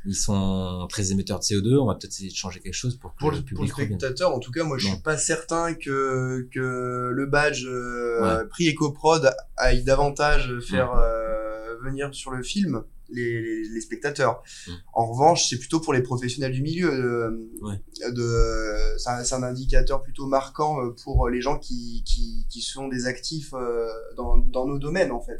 [0.05, 3.13] ils sont très émetteurs de CO2, on va peut-être essayer de changer quelque chose pour
[3.13, 3.99] que Pour le le, pour le public revienne.
[3.99, 4.93] spectateur, en tout cas, moi, je Non.
[4.93, 8.47] suis pas certain que que le badge euh, Ouais.
[8.49, 12.83] prix EcoProd aille davantage faire euh, venir sur le film
[13.13, 14.41] les, les, les spectateurs.
[14.67, 14.71] Mm.
[14.93, 16.89] En revanche, c'est plutôt pour les professionnels du milieu.
[16.89, 17.79] euh, Ouais.
[18.11, 23.05] de, c'est un, indicateur plutôt marquant euh, pour les gens qui qui, qui sont des
[23.07, 25.37] actifs euh, dans dans nos domaines en fait.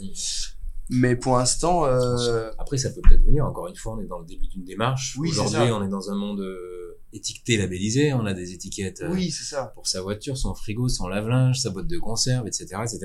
[0.92, 3.46] Mais pour l'instant, euh, Après, ça peut peut-être venir.
[3.46, 5.16] Encore une fois, on est dans le début d'une démarche.
[5.18, 8.14] Oui, Aujourd'hui, on est dans un monde euh, étiqueté, labellisé.
[8.14, 9.72] On a des étiquettes euh, oui, c'est ça.
[9.74, 13.00] pour sa voiture, son frigo, son lave-linge, sa boîte de conserve, etc., etc.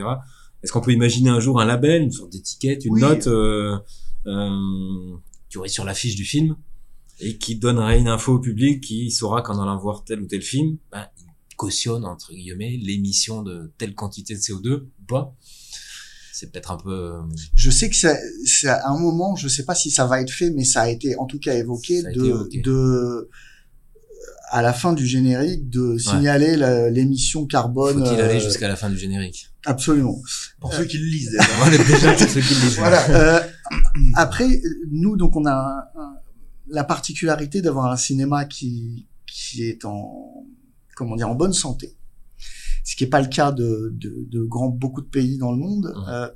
[0.63, 3.01] Est-ce qu'on peut imaginer un jour un label, une sorte d'étiquette, une Oui.
[3.01, 3.77] note euh,
[4.27, 5.17] euh,
[5.49, 6.57] qui aurait sur l'affiche du film
[7.21, 10.43] et qui donnerait une info au public qui saura qu'en allant voir tel ou tel
[10.43, 11.07] film, ben,
[11.51, 15.35] il cautionne entre guillemets l'émission de telle quantité de CO2 ou pas
[16.39, 17.21] C'est peut-être un peu euh,
[17.55, 20.31] Je sais que c'est c'est à un moment, je sais pas si ça va être
[20.31, 22.61] fait, mais ça a été en tout cas évoqué de, évoqué.
[22.61, 23.31] de
[24.51, 26.57] à la fin du générique de signaler
[26.91, 27.99] l'émission carbone.
[28.05, 30.21] faut-il aller euh, jusqu'à la fin du générique Absolument.
[30.61, 31.31] Pour Euh, ceux qui le lisent.
[31.39, 31.45] déjà.
[31.59, 32.79] Voilà, déjà pour ceux qui le lisent.
[32.79, 33.11] Voilà.
[33.11, 33.41] Euh,
[34.15, 34.61] après,
[34.93, 36.17] nous donc on a un- un-
[36.69, 40.45] la particularité d'avoir un cinéma qui qui est en
[40.97, 41.97] comment dire en bonne santé.
[42.89, 45.59] Ce qui n'est pas le cas de, de, de grand, beaucoup de pays dans le
[45.59, 45.93] monde.
[45.97, 46.05] Mhm.
[46.09, 46.29] Euh,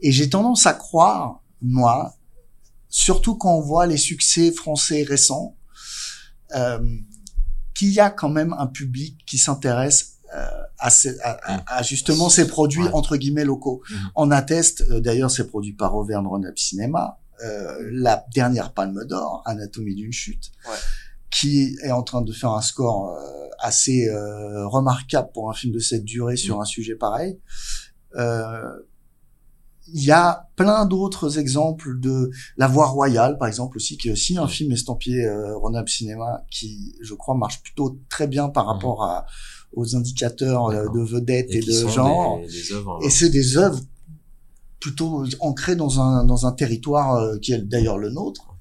[0.00, 2.14] et j'ai tendance à croire, moi,
[2.90, 5.56] surtout quand on voit les succès français récents,
[6.54, 6.78] euh,
[7.74, 10.46] qu'il y a quand même un public qui s'intéresse euh,
[10.78, 12.90] à, ces- à, à- à justement ces produits Ouais.
[12.92, 13.82] entre guillemets locaux.
[13.90, 14.10] Mhm.
[14.16, 19.42] On atteste, euh, d'ailleurs, c'est produit par Auvergne Rhône-Alpes Cinéma, euh, la dernière Palme d'Or,
[19.46, 20.76] Anatomie d'une chute, Ouais.
[21.34, 25.72] Qui est en train de faire un score euh, assez euh, remarquable pour un film
[25.74, 26.62] de cette durée sur Mhm.
[26.62, 27.38] un sujet pareil.
[28.16, 28.62] Euh,
[29.92, 34.12] il y a plein d'autres exemples de La Voix Royale, par exemple, aussi, qui est
[34.12, 38.66] aussi un film estampillé euh, Rhône-Alpes Cinéma, qui, je crois, marche plutôt très bien par
[38.66, 39.26] rapport à,
[39.74, 42.40] aux indicateurs de vedettes et, de genre.
[42.40, 43.80] des, des œuvres Et c'est des œuvres
[44.80, 48.53] plutôt ancrées dans un dans un territoire euh, qui est d'ailleurs le nôtre.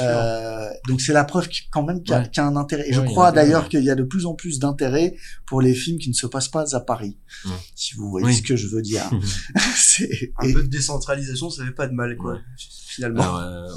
[0.00, 2.28] Euh, donc c'est la preuve quand même qu'il y, a- Ouais.
[2.30, 2.84] qu'il y a un intérêt.
[2.88, 5.74] Et Ouais, je crois d'ailleurs qu'il y a de plus en plus d'intérêt pour les
[5.74, 7.16] films qui ne se passent pas à Paris.
[7.44, 7.52] Ouais.
[7.74, 8.34] Si vous voyez Oui.
[8.36, 9.08] ce que je veux dire.
[10.38, 12.34] un et- peu de décentralisation, ça fait pas de mal, quoi.
[12.34, 12.40] Ouais.
[12.88, 13.22] Finalement.
[13.22, 13.68] Alors, euh,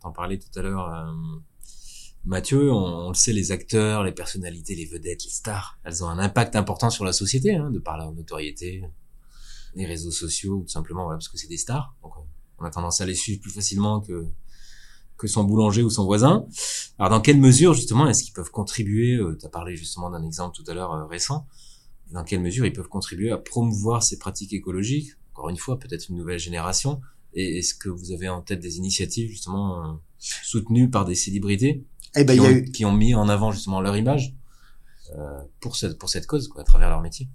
[0.00, 1.38] on t'en parlait tout à l'heure, euh,
[2.24, 6.08] Mathieu, on, on le sait, les acteurs, les personnalités, les vedettes, les stars, elles ont
[6.08, 8.82] un impact important sur la société, hein, de par leur notoriété,
[9.74, 11.94] les réseaux sociaux, ou tout simplement voilà, parce que c'est des stars.
[12.02, 12.26] Donc, on-
[12.58, 14.26] on a tendance à les suivre plus facilement que
[15.18, 16.46] que son boulanger ou son voisin.
[16.98, 20.56] Alors, dans quelle mesure, justement, est-ce qu'ils peuvent contribuer Tu as parlé justement d'un exemple
[20.56, 21.46] tout à l'heure euh, récent.
[22.12, 25.10] Dans quelle mesure ils peuvent contribuer à promouvoir ces pratiques écologiques?
[25.34, 27.00] Encore une fois, peut-être une nouvelle génération.
[27.34, 31.84] Et est-ce que vous avez en tête des initiatives justement euh, soutenues par des célébrités
[32.16, 34.34] eh ben qui, y a ont, eu qui ont mis en avant justement leur image
[35.16, 37.28] euh, pour cette pour cette cause quoi, à travers leur métier?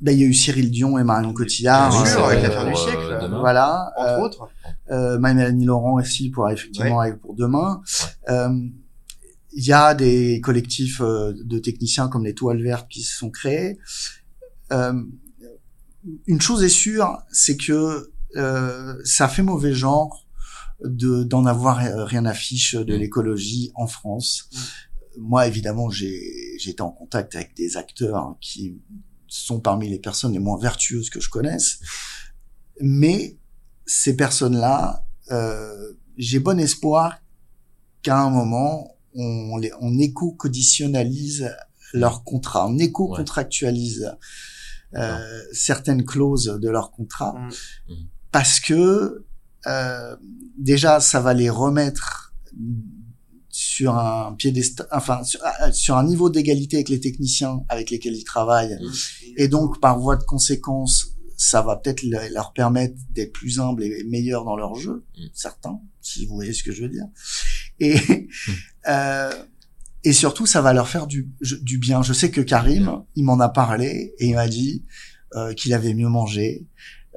[0.00, 1.90] Ben, il y a eu Cyril Dion et Marion Cotillard.
[1.90, 3.38] Bien sûr, avec vrai, l'affaire du siècle, euh, demain.
[3.40, 3.92] Voilà.
[3.96, 4.48] Entre Euh, autres.
[4.90, 7.80] euh, Mélanie Laurent aussi pour effectivement avec pour demain.
[8.28, 8.48] Euh,
[9.52, 13.30] il y a des collectifs euh, de techniciens comme les Toiles Vertes qui se sont
[13.30, 13.78] créés.
[14.72, 14.92] Euh,
[16.26, 20.26] une chose est sûre, c'est que euh, ça fait mauvais genre
[20.84, 22.98] de d'en avoir rien à fiche de Mm.
[22.98, 24.50] l'écologie en France.
[25.18, 26.20] Moi, évidemment, j'ai
[26.58, 28.78] j'ai été en contact avec des acteurs qui
[29.28, 31.80] sont parmi les personnes les moins vertueuses que je connaisse,
[32.80, 33.38] mais
[33.86, 37.18] ces personnes-là, euh, j'ai bon espoir
[38.02, 41.54] qu'à un moment, on, les, on éco-conditionnalise
[41.92, 44.16] leurs contrats, on éco-contractualise
[44.94, 47.92] euh, certaines clauses de leur contrat, Mm.
[47.92, 48.08] Mm.
[48.30, 49.24] parce que
[49.66, 50.16] euh,
[50.58, 52.34] déjà, ça va les remettre
[53.58, 58.14] sur un piédestal, enfin sur, euh, sur un niveau d'égalité avec les techniciens avec lesquels
[58.14, 58.76] ils travaillent,
[59.38, 63.82] et donc par voie de conséquence, ça va peut-être le- leur permettre d'être plus humbles
[63.82, 65.22] et meilleurs dans leur jeu, Mm.
[65.32, 67.06] certains, si vous voyez ce que je veux dire.
[67.80, 67.94] Et
[68.88, 69.32] euh,
[70.04, 71.28] et surtout, ça va leur faire du,
[71.62, 72.02] du bien.
[72.02, 74.84] Je sais que Karim, il m'en a parlé et il m'a dit
[75.34, 76.66] euh, qu'il avait mieux mangé,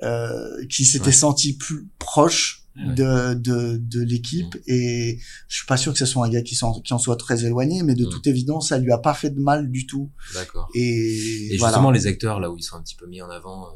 [0.04, 1.12] euh, qu'il s'était Ouais.
[1.12, 2.59] senti plus proche.
[2.96, 4.56] De, de, de l'équipe.
[4.68, 7.18] Et je suis pas sûr que ce soit un gars qui, s'en- qui en soit
[7.18, 8.10] très éloigné, mais de Mm.
[8.10, 10.10] toute évidence, ça lui a pas fait de mal du tout.
[10.34, 10.70] D'accord.
[10.74, 11.74] Et, Et voilà.
[11.74, 13.72] justement, les acteurs, là où ils sont un petit peu mis en avant, euh,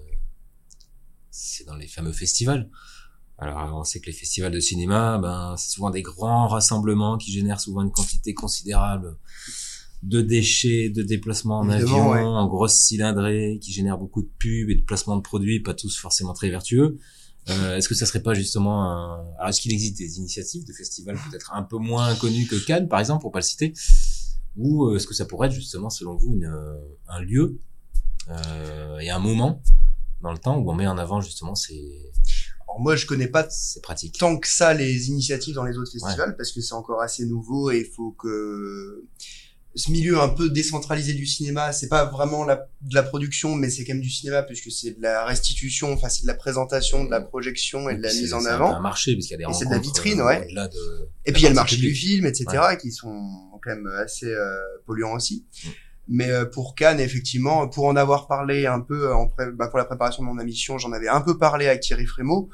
[1.32, 2.70] c'est dans les fameux festivals.
[3.40, 7.32] Alors, on sait que les festivals de cinéma, ben, c'est souvent des grands rassemblements qui
[7.32, 9.18] génèrent souvent une quantité considérable
[10.04, 12.38] de déchets, de déplacements en Évidemment, avion, ouais.
[12.40, 15.98] en grosses cylindrées, qui génèrent beaucoup de pubs et de placements de produits, pas tous
[15.98, 17.00] forcément très vertueux.
[17.50, 19.26] Euh, est-ce que ça serait pas justement un...
[19.38, 22.88] Alors, est-ce qu'il existe des initiatives de festivals peut-être un peu moins connues que Cannes,
[22.88, 23.74] par exemple, pour pas le citer
[24.56, 26.78] Ou euh, est-ce que ça pourrait être justement, selon vous, une, euh,
[27.10, 27.60] un lieu
[28.30, 29.62] euh, et un moment
[30.22, 32.12] dans le temps où on met en avant justement ces,
[32.64, 34.18] Alors moi, je connais pas ces pratiques?
[34.18, 37.72] tant que ça les initiatives dans les autres festivals parce que c'est encore assez nouveau
[37.72, 39.04] et il faut que
[39.76, 43.70] ce milieu un peu décentralisé du cinéma, c'est pas vraiment la, de la production, mais
[43.70, 47.06] c'est quand même du cinéma puisque c'est de la restitution, enfin c'est de la présentation,
[47.06, 48.80] de la projection et de la mise en c'est un avant.
[48.82, 50.48] marché, puisqu'il y a des Et c'est de la vitrine, euh, ouais.
[50.48, 51.10] de...
[51.26, 52.46] Et puis il y a le marché du film, etc.,
[52.80, 53.30] qui sont
[53.64, 54.56] quand même assez euh,
[54.86, 55.46] polluants aussi.
[55.66, 55.70] Mm.
[56.10, 59.80] Mais euh, pour Cannes, effectivement, pour en avoir parlé un peu en pré- bah, pour
[59.80, 62.50] la préparation de mon émission, j'en avais un peu parlé avec Thierry Frémaux,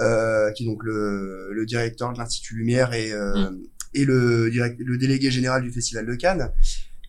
[0.00, 3.50] euh, qui est donc le, le directeur de l'Institut Lumière et, euh,
[3.94, 6.52] et le, le délégué général du Festival de Cannes,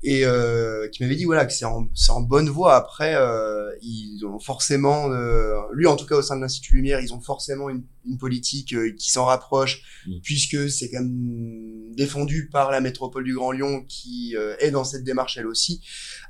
[0.01, 2.75] et euh, qui m'avait dit voilà que c'est en, c'est en bonne voie.
[2.75, 7.01] Après, euh, ils ont forcément, euh, lui en tout cas au sein de l'Institut Lumière,
[7.01, 10.19] ils ont forcément une, une politique euh, qui s'en rapproche, Mm.
[10.23, 14.85] puisque c'est quand même défendu par la métropole du Grand Lyon qui euh, est dans
[14.85, 15.81] cette démarche elle aussi.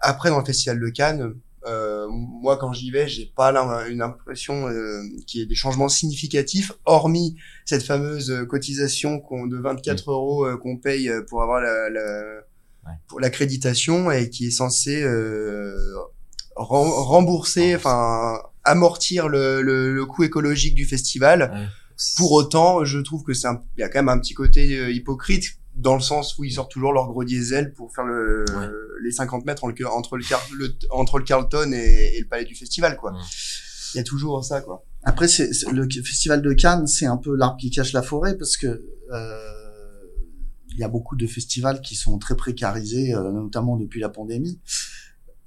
[0.02, 1.34] Après, dans le Festival de Cannes,
[1.68, 5.56] euh, moi quand j'y vais, j'ai pas l'im- une impression euh, qu'il y ait des
[5.56, 11.22] changements significatifs, hormis cette fameuse euh, cotisation qu'on de 24 euros euh, qu'on paye euh,
[11.28, 12.42] pour avoir la, la-
[12.86, 12.94] Ouais.
[13.10, 15.76] pour l'accréditation et qui est censée euh,
[16.56, 21.52] rem- rembourser, enfin amortir le, le, le coût écologique du festival.
[21.54, 21.66] Ouais.
[22.16, 25.59] Pour autant, je trouve que c'est il y a quand même un petit côté hypocrite
[25.80, 28.68] dans le sens où ils sortent toujours leur gros diesel pour faire le, Ouais.
[29.04, 32.28] les 50 mètres entre le, entre le, Car- le- entre le Carlton et, et le
[32.28, 33.12] palais du festival, quoi.
[33.14, 33.20] Ouais.
[33.94, 34.86] Il y a toujours ça, quoi.
[35.04, 38.38] Après, c'est c'est- le festival de Cannes, c'est un peu l'arbre qui cache la forêt
[38.38, 38.68] parce que
[39.12, 40.04] euh,
[40.72, 44.60] il y a beaucoup de festivals qui sont très précarisés, euh, notamment depuis la pandémie.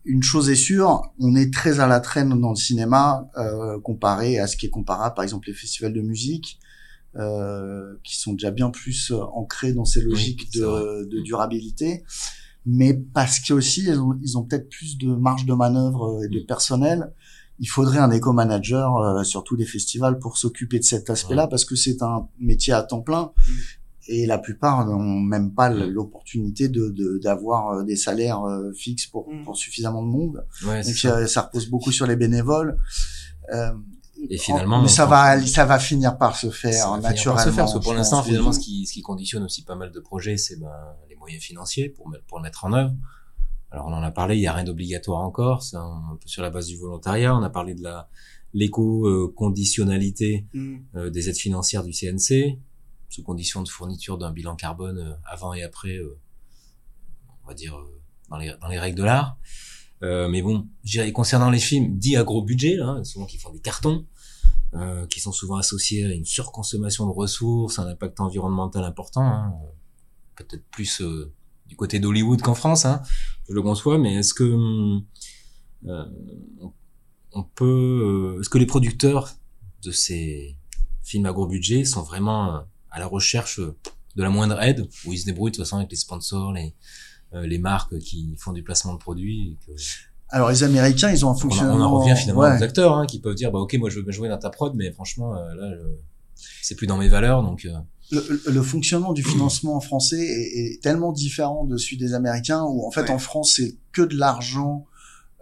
[0.04, 4.38] Une chose est sûre, on est très à la traîne dans le cinéma euh, comparé
[4.40, 6.58] à ce qui est comparable, par exemple les festivals de musique,
[7.16, 11.22] euh, qui sont déjà bien plus euh, ancrés dans ces logiques de, de Mm.
[11.22, 12.04] durabilité,
[12.64, 16.24] mais parce que aussi ils ont, ils ont peut-être plus de marge de manœuvre euh,
[16.24, 16.46] et de Mm.
[16.46, 17.12] personnel
[17.58, 21.64] il faudrait un éco-manager euh, sur tous les festivals pour s'occuper de cet aspect-là parce
[21.64, 23.30] que c'est un métier à temps plein
[24.08, 25.84] et la plupart n'ont même pas Mm.
[25.90, 29.44] l'opportunité de de- d'avoir des salaires euh, fixes pour, Mm.
[29.44, 30.44] pour suffisamment de monde.
[30.66, 31.26] Ouais, Donc ça.
[31.28, 32.78] ça repose beaucoup sur les bénévoles.
[33.52, 33.70] Euh,
[34.30, 37.10] Et finalement, mais ça va ça va finir par se Ça faire va finir par
[37.10, 37.38] naturellement.
[37.44, 39.90] se faire, parce que pour l'instant, finalement, ce qui, ce qui conditionne aussi pas mal
[39.90, 40.70] de projets, c'est ben,
[41.08, 42.94] les moyens financiers pour, mettre- pour le mettre en œuvre.
[43.70, 46.42] Alors, on en a parlé, il y a rien d'obligatoire encore, c'est un, peu sur
[46.42, 47.34] la base du volontariat.
[47.34, 48.08] On a parlé de la
[48.54, 50.46] l'éco-conditionnalité
[50.94, 52.58] euh, des aides financières du CNC,
[53.08, 56.18] sous condition de fourniture d'un bilan carbone euh, avant et après, euh,
[57.44, 59.38] on va dire, euh, dans, les, dans les règles de l'art.
[60.02, 60.66] Euh, mais bon,
[61.14, 64.04] concernant les films dits à gros budget, là, souvent qui font des cartons,
[64.74, 69.54] euh, qui sont souvent associés à une surconsommation de ressources, un impact environnemental important, hein,
[70.36, 71.32] peut-être plus euh,
[71.66, 73.02] du côté d'Hollywood qu'en France, hein,
[73.48, 75.04] je le conçois, mais est-ce que hum,
[75.86, 76.04] euh,
[77.32, 79.30] on, peut, euh, est-ce que les producteurs
[79.82, 80.56] de ces
[81.02, 85.12] films à gros budget sont vraiment euh, à la recherche de la moindre aide, où
[85.12, 86.74] ils se débrouillent de toute façon avec les sponsors, les,
[87.34, 89.58] euh, les marques qui font du placement de produits.
[90.32, 91.74] Alors les Américains, ils ont un on, en- fonctionnement.
[91.76, 92.58] on en revient finalement ouais.
[92.58, 94.72] aux acteurs hein, qui peuvent dire bah ok moi je veux jouer dans ta prod
[94.74, 97.72] mais franchement euh, là je- c'est plus dans mes valeurs donc euh,
[98.10, 102.86] le, le fonctionnement du financement français est, est tellement différent de celui des Américains où
[102.86, 103.10] en fait Ouais.
[103.10, 104.84] en France c'est que de l'argent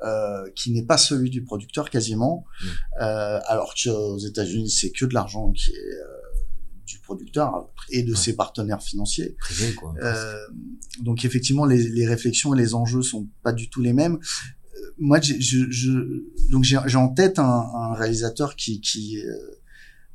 [0.04, 2.66] euh, qui n'est pas celui du producteur quasiment, Mm.
[3.02, 6.40] euh, alors qu'aux États-Unis c'est que de l'argent qui est euh,
[6.86, 8.16] du producteur et de Ouais.
[8.16, 9.36] ses partenaires financiers.
[9.38, 9.92] privé quoi.
[10.02, 10.34] Euh,
[11.02, 14.18] donc effectivement, les, les réflexions et les enjeux sont pas du tout les mêmes.
[14.80, 15.90] Euh, Moi, j'ai- je, je,
[16.50, 19.32] donc j'ai j'ai en tête un, un réalisateur qui, qui euh,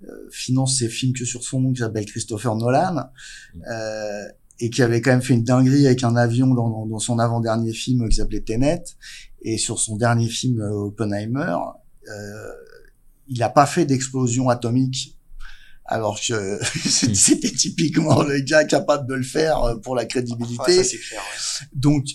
[0.08, 2.97] euh, finance ses films que sur son nom, qui s'appelle Christopher Nolan,
[3.71, 4.23] euh,
[4.60, 7.19] et qui avait quand même fait une dinguerie avec un avion dans, dans, dans son
[7.19, 8.84] avant-dernier film qui s'appelait Tenet,
[9.41, 11.56] et sur son dernier film euh, Oppenheimer,
[12.10, 12.51] euh,
[13.28, 15.12] il n'a pas fait d'explosion atomique.
[15.88, 16.60] Alors que
[17.13, 20.63] c'était typiquement le gars capable de le faire euh, pour la crédibilité.
[20.67, 21.21] Ah, ça c'est clair.
[21.21, 21.67] ouais.
[21.73, 22.06] Donc,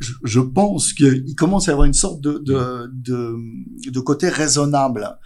[0.00, 3.36] je, je pense qu'il commence à y avoir une sorte de, de, de,
[3.90, 5.18] de côté raisonnable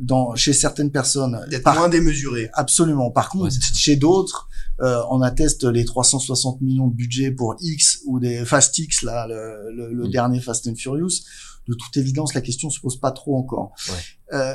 [0.00, 1.44] dans, chez certaines personnes.
[1.50, 2.48] D'être Par- moins démesuré.
[2.54, 3.10] Absolument.
[3.10, 4.48] Par contre, Ouais, chez d'autres,
[4.80, 9.26] euh, on atteste les 360 millions de budget pour X ou des Fast X, là,
[9.26, 10.10] le, le, le Mm.
[10.10, 11.22] dernier Fast and Furious.
[11.68, 13.72] De toute évidence, la question se pose pas trop encore.
[13.88, 14.36] Ouais.
[14.38, 14.54] Euh,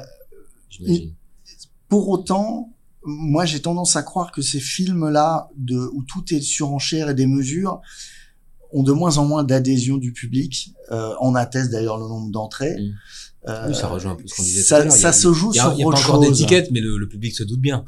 [1.89, 7.09] pour autant, moi, j'ai tendance à croire que ces films-là, de où tout est surenchère
[7.09, 7.79] et des mesures,
[8.77, 10.73] ont de moins en moins d'adhésion du public.
[10.91, 12.75] Euh, on atteste d'ailleurs le nombre d'entrées.
[12.79, 12.93] Mm.
[13.49, 14.93] Euh, Oui, ça rejoint un peu ce qu'on disait tout ça, à l'heure.
[14.93, 16.19] Il y ça a- se joue y a, sur il y a autre pas encore
[16.21, 17.83] d'étiquette mais le, le public se doute bien.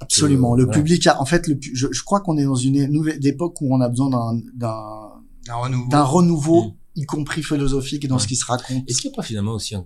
[0.00, 0.54] Absolument.
[0.54, 0.78] Euh, le voilà.
[0.78, 3.74] public a, en fait, le, je, je crois qu'on est dans une nouvelle époque où
[3.74, 5.12] on a besoin d'un, d'un,
[5.48, 5.88] Un renouveau.
[5.90, 6.74] d'un renouveau, Mm.
[7.00, 8.20] y compris philosophique, dans Ouais.
[8.22, 8.88] ce qui se raconte.
[8.88, 9.84] Est-ce qu'il n'y a pas finalement aussi un, un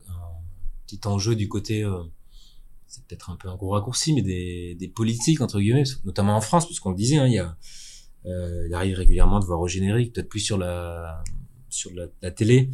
[0.87, 1.99] petit enjeu du côté, euh,
[2.87, 6.41] c'est peut-être un peu un gros raccourci, mais des, des politiques entre guillemets, notamment en
[6.41, 7.57] France, puisqu'on le disait, hein, il y a,
[8.25, 11.23] il arrive régulièrement de voir au générique, peut-être plus sur la
[11.69, 12.71] sur la, la télé,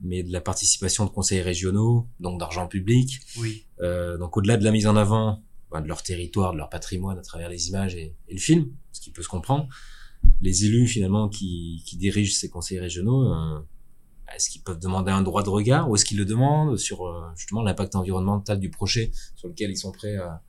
[0.00, 3.64] mais de la participation de conseils régionaux, donc d'argent public, Oui.
[3.80, 7.16] euh, donc au-delà de la mise en avant ben, de leur territoire, de leur patrimoine
[7.18, 9.68] à travers les images et, et le film, ce qui peut se comprendre,
[10.42, 13.60] les élus finalement qui, qui dirigent ces conseils régionaux, euh,
[14.34, 17.22] est-ce qu'ils peuvent demander un droit de regard ou est-ce qu'ils le demandent sur euh,
[17.36, 20.42] justement l'impact environnemental du projet sur lequel ils sont prêts à,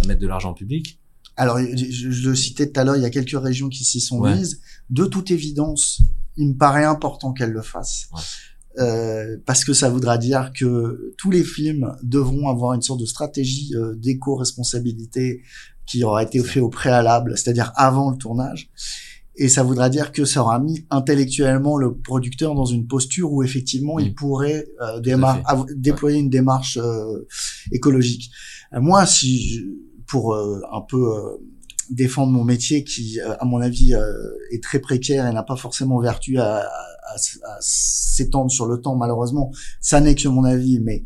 [0.00, 0.98] à mettre de l'argent public?
[1.36, 4.00] Alors, je, je le citais tout à l'heure, il y a quelques régions qui s'y
[4.00, 4.36] sont Ouais.
[4.36, 4.60] mises.
[4.90, 6.00] De toute évidence,
[6.36, 8.06] il me paraît important qu'elles le fassent.
[8.12, 8.20] Ouais.
[8.80, 13.06] Euh, parce que ça voudra dire que tous les films devront avoir une sorte de
[13.06, 15.42] stratégie euh, d'éco-responsabilité
[15.86, 18.70] qui aura été fait au préalable, c'est-à-dire avant le tournage.
[19.36, 23.42] Et ça voudra dire que ça aura mis intellectuellement le producteur dans une posture où
[23.42, 24.14] effectivement il Mm.
[24.14, 25.00] pourrait euh,
[25.76, 27.26] déployer une démarche euh,
[27.72, 28.30] écologique.
[28.72, 29.60] Euh, moi, si je-
[30.14, 31.38] pour euh, un peu euh,
[31.90, 33.94] défendre mon métier qui, euh, à mon avis,
[34.52, 38.94] est très précaire et n'a pas forcément vertu à, à- à- s'étendre sur le temps,
[38.96, 39.50] malheureusement,
[39.80, 41.02] ça n'est que mon avis, mais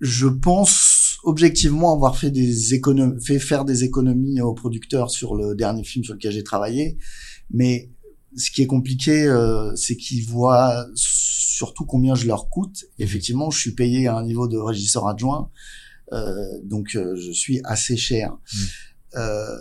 [0.00, 5.54] je pense objectivement avoir fait des économies, fait faire des économies aux producteurs sur le
[5.54, 6.96] dernier film sur lequel j'ai travaillé,
[7.50, 7.90] mais
[8.36, 12.86] ce qui est compliqué, euh, c'est qu'ils voient surtout combien je leur coûte.
[12.98, 15.50] Effectivement, je suis payé à un niveau de régisseur adjoint,
[16.64, 18.32] donc euh, je suis assez cher.
[18.32, 18.58] Mm.
[19.16, 19.58] Euh,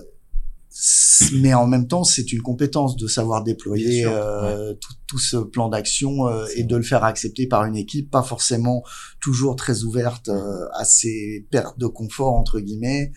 [1.34, 5.70] mais en même temps, c'est une compétence de savoir déployer euh, tout, tout ce plan
[5.70, 8.84] d'action euh, et de le faire accepter par une équipe, pas forcément
[9.20, 13.12] toujours très ouverte euh, à ces pertes de confort entre guillemets.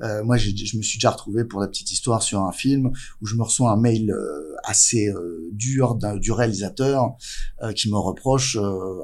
[0.00, 3.26] Euh, moi, je me suis déjà retrouvé pour la petite histoire sur un film où
[3.26, 7.16] je me reçois un mail euh, assez euh, dur d'un- du réalisateur
[7.62, 9.02] euh, qui me reproche euh,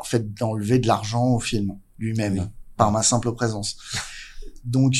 [0.00, 2.46] en fait d'enlever de l'argent au film lui-même Oui.
[2.82, 3.70] Par ma simple présence.
[4.64, 4.92] Donc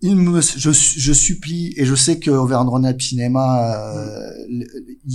[0.00, 0.70] il me, je,
[1.06, 3.46] je supplie et je sais que Auvergne Cinéma
[3.96, 4.30] euh,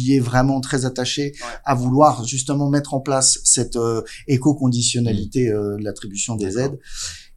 [0.02, 1.34] y est vraiment très attaché
[1.64, 6.78] à vouloir justement mettre en place cette euh, éco-conditionnalité euh, de l'attribution des aides.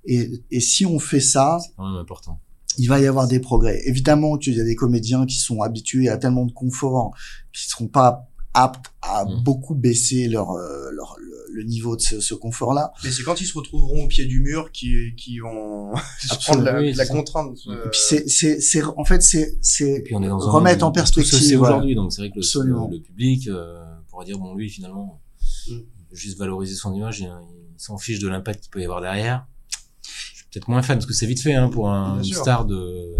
[0.05, 2.41] Et, et si on fait ça, C'est quand même important.
[2.79, 3.81] il va y avoir des progrès.
[3.93, 7.13] Évidemment qu'il y a des comédiens qui sont habitués à tellement de confort
[7.53, 8.11] qui seront pas
[8.55, 9.43] aptes à Mm.
[9.45, 11.17] beaucoup baisser leur, euh, leur
[11.53, 12.93] le, niveau de ce, ce confort-là.
[13.05, 15.93] Mais c'est quand ils se retrouveront au pied du mur qui, qui vont
[16.45, 17.59] prendre la, oui, la c'est contrainte.
[17.69, 21.59] Euh, c'est, c'est, c'est, en fait, c'est, c'est un remettre en perspective.
[21.59, 21.77] voilà.
[21.77, 25.21] aujourd'hui, donc c'est vrai que le, le, le public euh, pourra dire bon lui finalement
[25.69, 25.73] Mm.
[25.73, 28.85] il veut juste valoriser son image, il, il s'en fiche de l'impact qu'il peut y
[28.85, 29.47] avoir derrière.
[30.05, 32.65] Je suis peut-être moins fan parce que c'est vite fait hein, pour un une star
[32.67, 33.15] de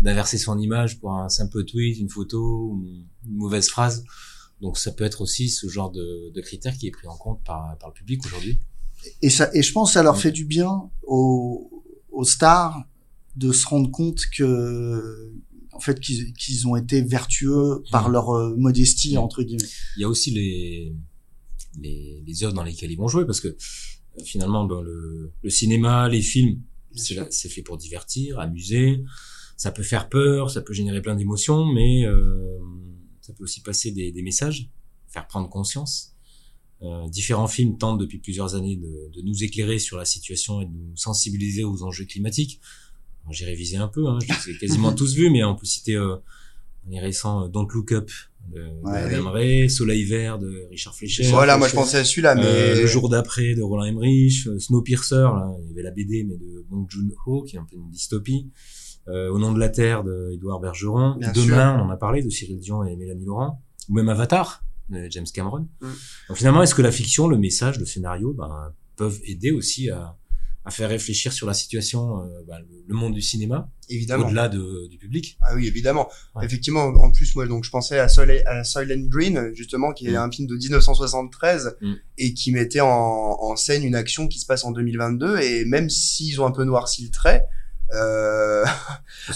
[0.00, 2.76] d'inverser son image pour un simple tweet, une photo,
[3.24, 4.04] une mauvaise phrase.
[4.62, 7.40] Donc ça peut être aussi ce genre de, de critère qui est pris en compte
[7.44, 8.58] par, par le public aujourd'hui.
[9.20, 10.20] Et ça, et je pense que ça leur Mm.
[10.20, 12.80] fait du bien aux, aux stars
[13.36, 15.32] de se rendre compte que
[15.72, 18.12] en fait qu'ils ont été vertueux par Mmh.
[18.12, 19.18] leur euh, modestie Mmh.
[19.18, 19.68] entre guillemets.
[19.96, 20.94] Il y a aussi les,
[21.80, 25.50] les, les œuvres dans lesquelles ils vont jouer parce que euh, finalement, dans le, le
[25.50, 26.60] cinéma, les films,
[26.94, 29.02] c'est fait pour divertir, amuser.
[29.56, 32.58] Ça peut faire peur, ça peut générer plein d'émotions, mais euh,
[33.22, 34.68] ça peut aussi passer des, des messages,
[35.08, 36.14] faire prendre conscience.
[36.82, 40.66] Euh, différents films tentent depuis plusieurs années de, de nous éclairer sur la situation et
[40.66, 42.60] de nous sensibiliser aux enjeux climatiques.
[43.30, 45.94] J'ai révisé un peu, hein, je les ai quasiment tous vus, mais on peut citer
[45.94, 46.16] euh,
[46.90, 48.10] les récents euh, Don't Look Up
[48.52, 49.30] de, de Ouais.
[49.30, 51.30] Ray, Soleil Vert de Richard Fleischer.
[51.30, 54.58] Voilà, moi je pensais à celui-là, mais Euh, le jour d'après de Roland Emmerich, euh,
[54.58, 57.76] Snowpiercer, là, il y avait la BD mais de Bong Joon-ho qui est un peu
[57.76, 58.50] une dystopie.
[59.08, 61.16] Euh, Au nom de la Terre de Édouard Bergeron.
[61.18, 63.60] Bien Demain, on en a parlé de Cyril Dion et Mélanie Laurent.
[63.88, 65.68] Ou même Avatar de James Cameron.
[65.80, 65.86] Mm.
[66.28, 70.16] Donc finalement, est-ce que la fiction, le message, le scénario, ben, peuvent aider aussi à,
[70.64, 74.26] à faire réfléchir sur la situation, euh, ben, le, monde du cinéma, évidemment.
[74.26, 75.36] au-delà de, du public?
[75.40, 76.08] Ah oui, évidemment.
[76.36, 76.44] Ouais.
[76.44, 80.12] Effectivement, en plus, moi, donc, je pensais à, Soleil, à Soylent Green, justement, qui est
[80.12, 80.16] Mm.
[80.16, 81.92] un film de 1973 Mm.
[82.18, 85.40] et qui mettait en, en scène une action qui se passe en 2022.
[85.40, 87.46] Et même s'ils ont un peu noirci le trait,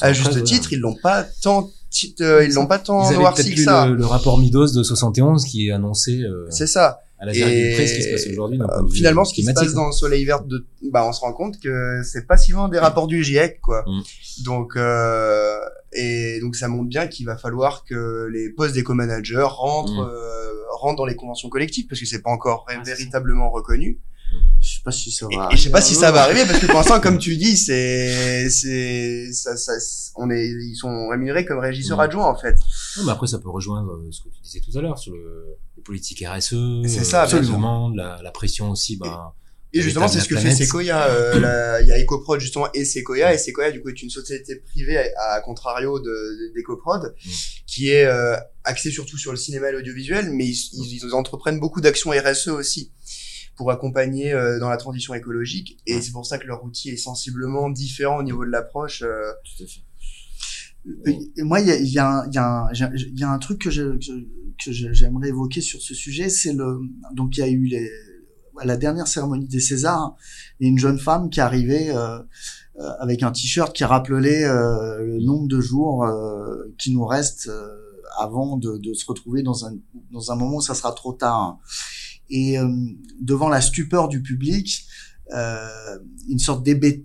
[0.01, 1.71] à juste titre, ils l'ont pas tant,
[2.21, 3.87] euh, ils l'ont pas tant noirci que lu ça.
[3.87, 7.01] le, le rapport Midos de 71 qui est annoncé euh, C'est ça.
[7.19, 8.61] à la Et- presse ce qui se passe aujourd'hui.
[8.61, 11.59] Euh, finalement, ce qui se passe dans Soleil Vert, de, bah, on se rend compte
[11.61, 13.85] que c'est pas si loin des rapports du GIEC, quoi.
[13.87, 14.03] Mm.
[14.45, 15.57] Donc, euh,
[15.93, 20.11] et donc ça montre bien qu'il va falloir que les postes d'éco-managers rentrent, Mm.
[20.11, 23.99] euh, rentrent dans les conventions collectives parce que c'est pas encore Ah, véritablement reconnu.
[24.61, 25.49] Je sais pas si ça va.
[25.53, 27.57] et je sais pas si ça va arriver parce que pour l'instant, comme tu dis,
[27.57, 29.73] c'est, c'est, ça, ça,
[30.17, 32.01] on est, ils sont rémunérés comme régisseurs Mm.
[32.01, 32.57] adjoints en fait.
[32.99, 35.13] Non, mais après, ça peut rejoindre euh, ce que tu disais tout à l'heure sur
[35.15, 36.49] le, les politiques RSE,
[36.87, 37.91] C'est euh, ça, absolument.
[37.91, 39.33] la, la pression aussi, ben,
[39.73, 40.51] Et justement, c'est ce que fait.
[40.55, 41.07] Sequoia.
[41.09, 43.35] Euh, Il y a EcoProd justement et Sequoia.
[43.35, 47.31] Et Sequoia, du coup, est une société privée à, à contrario de d'EcoProd, Mm.
[47.67, 51.61] qui est euh, axée surtout sur le cinéma et l'audiovisuel, mais ils, ils, ils entreprennent
[51.61, 52.91] beaucoup d'actions RSE aussi
[53.57, 55.79] pour accompagner euh, dans la transition écologique.
[55.87, 59.03] Et c'est pour ça que leur outil est sensiblement différent au niveau de l'approche.
[59.03, 59.81] euh, tout à fait.
[61.37, 63.97] Et moi, il y a, y, a y, a y a un truc que je-
[63.99, 64.13] que,
[64.65, 66.79] que j'aimerais évoquer sur ce sujet, c'est le
[67.13, 67.91] donc il y a eu les,
[68.61, 70.15] à la dernière cérémonie des Césars,
[70.61, 72.19] il y a une jeune femme qui est arrivée euh,
[72.79, 77.49] euh, avec un t-shirt qui rappelait euh, le nombre de jours euh, qui nous restent
[77.49, 77.69] euh,
[78.19, 79.77] avant de, de se retrouver dans un
[80.13, 81.59] dans un moment où ça sera trop tard.
[82.31, 82.69] Et euh,
[83.21, 84.87] devant la stupeur du public,
[85.35, 85.99] euh,
[86.29, 87.05] une sorte d'hébé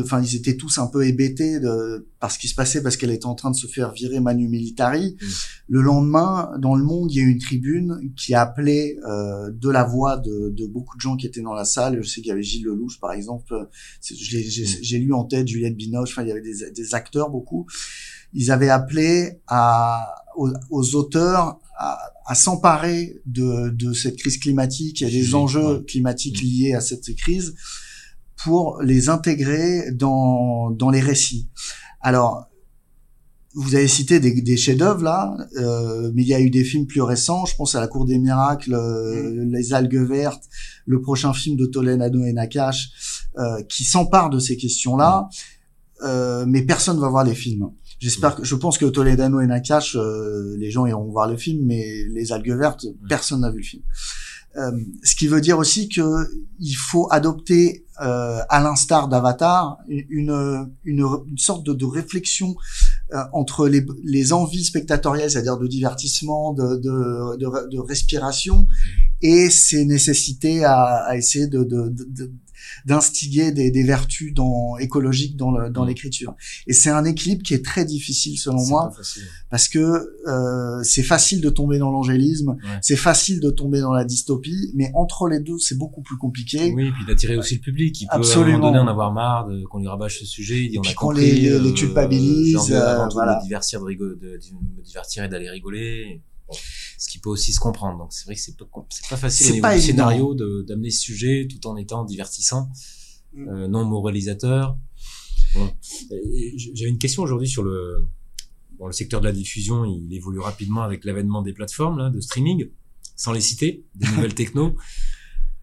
[0.00, 3.10] enfin, ils étaient tous un peu hébétés de, par ce qui se passait parce qu'elle
[3.10, 5.16] était en train de se faire virer Manu Militari.
[5.18, 5.26] Mm.
[5.68, 9.50] Le lendemain, dans le monde, il y a eu une tribune qui a appelé euh,
[9.50, 12.02] de la voix de, de beaucoup de gens qui étaient dans la salle.
[12.02, 13.66] Je sais qu'il y avait Gilles Lelouch, par exemple.
[14.02, 14.82] C'est- je l'ai- J'ai Mm.
[14.82, 16.10] j'ai lu en tête Juliette Binoche.
[16.10, 17.66] Enfin, il y avait des, des acteurs beaucoup.
[18.34, 20.06] Ils avaient appelé à,
[20.40, 26.42] aux, aux auteurs à, à s'emparer de, de cette crise climatique et des enjeux climatiques
[26.42, 26.46] Mm.
[26.46, 27.54] liés à cette crise
[28.44, 31.48] pour les intégrer dans, dans les récits.
[32.00, 32.44] Alors,
[33.54, 36.86] vous avez cité des, des chefs-d'œuvre là, euh, mais il y a eu des films
[36.86, 37.46] plus récents.
[37.46, 40.44] Je pense à La Cour des miracles, euh, Les algues vertes,
[40.86, 42.80] le prochain film de Toledano et Nakash,
[43.38, 45.28] euh, qui s'empare de ces questions-là.
[46.04, 47.70] Euh, mais personne va voir les films.
[47.98, 51.66] J'espère que, je pense que Toledano et Nakash, euh, les gens iront voir le film,
[51.66, 53.82] mais les algues vertes, personne n'a vu le film.
[54.56, 54.70] Euh,
[55.04, 56.02] ce qui veut dire aussi que
[56.58, 62.56] il faut adopter, euh, à l'instar d'Avatar, une, une, une sorte de, de réflexion
[63.12, 68.66] euh, entre les, les envies spectatorielles, c'est-à-dire de divertissement, de, de, de, de respiration,
[69.20, 72.32] et ces nécessités à, à essayer de, de, de,
[72.84, 75.88] d'instiguer des, des vertus dans, écologiques dans, le, dans Mm.
[75.88, 76.34] l'écriture.
[76.66, 78.90] Et c'est un équilibre qui est très difficile selon moi,
[79.50, 79.78] parce que
[80.26, 82.78] euh, c'est facile de tomber dans l'angélisme, Ouais.
[82.82, 86.72] c'est facile de tomber dans la dystopie, mais entre les deux, c'est beaucoup plus compliqué.
[86.74, 87.94] Oui, et puis d'attirer aussi le public.
[87.94, 88.58] qui peut à un Absolument.
[88.58, 90.64] moment donné en avoir marre de, qu'on lui rabâche ce sujet.
[90.64, 93.34] Il dit, on a qu'on compris, les- les- euh, les culpabilise, euh, voilà.
[93.34, 96.20] de me divertir, de, de, de me divertir et d'aller rigoler.
[96.98, 97.98] Ce qui peut aussi se comprendre.
[97.98, 98.66] Donc c'est vrai que c'est pas,
[99.10, 102.70] pas facile au niveau du scénario de, d'amener ce sujet tout en étant divertissant,
[103.32, 103.48] Mm.
[103.48, 104.76] euh, non moralisateur.
[105.54, 105.70] Bon.
[106.74, 108.06] J'avais une question aujourd'hui sur le,
[108.78, 109.84] bon, le secteur de la diffusion.
[109.84, 112.70] Il évolue rapidement avec l'avènement des plateformes là, de streaming,
[113.16, 114.76] sans les citer, des nouvelles techno.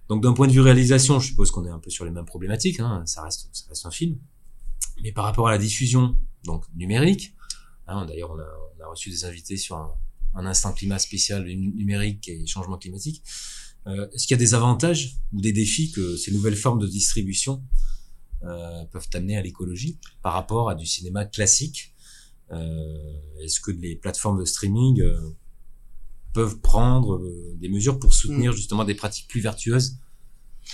[0.09, 2.25] Donc d'un point de vue réalisation, je suppose qu'on est un peu sur les mêmes
[2.25, 2.79] problématiques.
[2.79, 4.17] Hein, ça reste, ça reste un film.
[5.01, 6.15] Mais par rapport à la diffusion,
[6.45, 7.35] donc numérique,
[7.87, 9.91] hein, d'ailleurs on a, on a reçu des invités sur un,
[10.35, 13.23] un instant climat spécial nu- numérique et changement climatique.
[13.87, 16.87] Euh, Est-ce qu'il y a des avantages ou des défis que ces nouvelles formes de
[16.87, 17.63] distribution
[18.91, 21.95] peuvent amener à l'écologie par rapport à du cinéma classique?
[22.51, 25.01] Est-ce que les plateformes de streaming
[26.33, 27.21] peuvent prendre
[27.55, 28.55] des mesures pour soutenir mm.
[28.55, 29.97] justement des pratiques plus vertueuses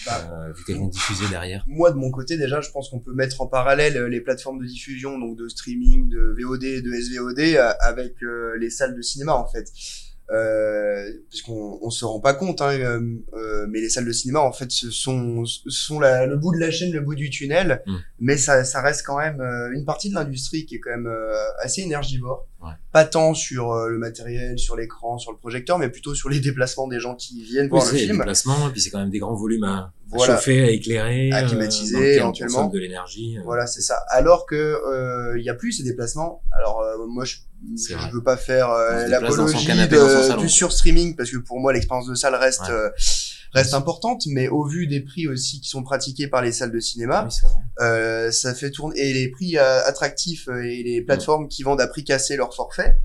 [0.05, 1.63] bah, euh, vu qu'elles vont diffuser derrière.
[1.67, 4.59] Moi, de mon côté, déjà, je pense qu'on peut mettre en parallèle euh, les plateformes
[4.59, 8.15] de diffusion, donc de streaming, de VOD, de SVOD, euh, avec
[8.59, 9.67] les salles de cinéma, en fait.
[10.31, 13.01] Euh, puisqu'on on se rend pas compte, hein, euh,
[13.33, 16.57] euh, mais les salles de cinéma en fait ce sont sont la, le bout de
[16.57, 17.95] la chaîne, le bout du tunnel, mm.
[18.19, 19.41] mais ça, ça reste quand même
[19.73, 21.13] une partie de l'industrie qui est quand même
[21.59, 22.74] assez énergivore, ouais.
[22.91, 26.88] pas tant sur le matériel, sur l'écran, sur le projecteur, mais plutôt sur les déplacements
[26.88, 28.12] des gens qui viennent voir le film.
[28.12, 30.36] Les déplacements, et puis c'est quand même des grands volumes à, voilà.
[30.36, 33.38] chauffer, à éclairer, à climatiser, éventuellement, de l'énergie.
[33.43, 33.97] Voilà, c'est ça.
[34.09, 36.43] Alors que il y a plus ces déplacements.
[36.51, 37.36] Alors moi je
[37.78, 39.68] je veux pas faire euh, l'apologie
[40.39, 42.89] du surstreaming parce que pour moi l'expérience de salle reste euh,
[43.54, 46.80] reste importante, mais au vu des prix aussi qui sont pratiqués par les salles de
[46.80, 47.28] cinéma,
[47.80, 51.88] euh, ça fait tourner et les prix euh, attractifs et les plateformes qui vendent à
[51.88, 52.95] prix cassé leur forfait,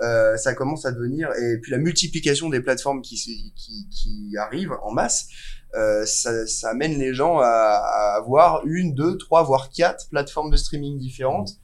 [0.00, 3.16] euh, ça commence à devenir et puis la multiplication des plateformes qui
[3.56, 5.28] qui, qui arrivent en masse.
[5.74, 10.50] Euh, ça, ça, amène les gens à, à, avoir une, deux, trois, voire quatre plateformes
[10.50, 11.56] de streaming différentes.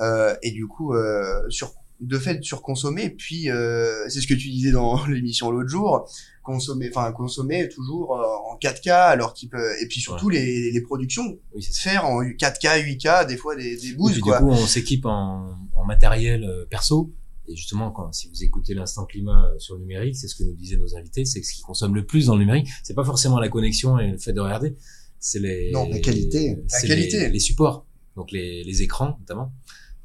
[0.00, 1.72] Euh, et du coup, euh, sur
[2.02, 3.10] de fait surconsommer.
[3.10, 6.08] Puis euh, c'est ce que tu disais dans l'émission l'autre jour,
[6.42, 9.72] consommer, enfin consommer toujours euh, en 4K alors qu'il peut.
[9.80, 13.92] Et puis surtout les, les productions, oui, faire en 4K, 8K, des fois des, des
[13.94, 14.20] boosts.
[14.20, 14.38] quoi.
[14.40, 17.12] Du coup, on s'équipe en, en, matériel euh, perso.
[17.48, 20.54] Et justement, quand, si vous écoutez l'instant climat sur le numérique, c'est ce que nous
[20.54, 23.04] disaient nos invités, c'est que ce qui consomme le plus dans le numérique, c'est pas
[23.04, 24.76] forcément la connexion et le fait de regarder,
[25.18, 27.84] c'est les non la qualité, la qualité, les, les supports,
[28.14, 29.52] donc les, les écrans notamment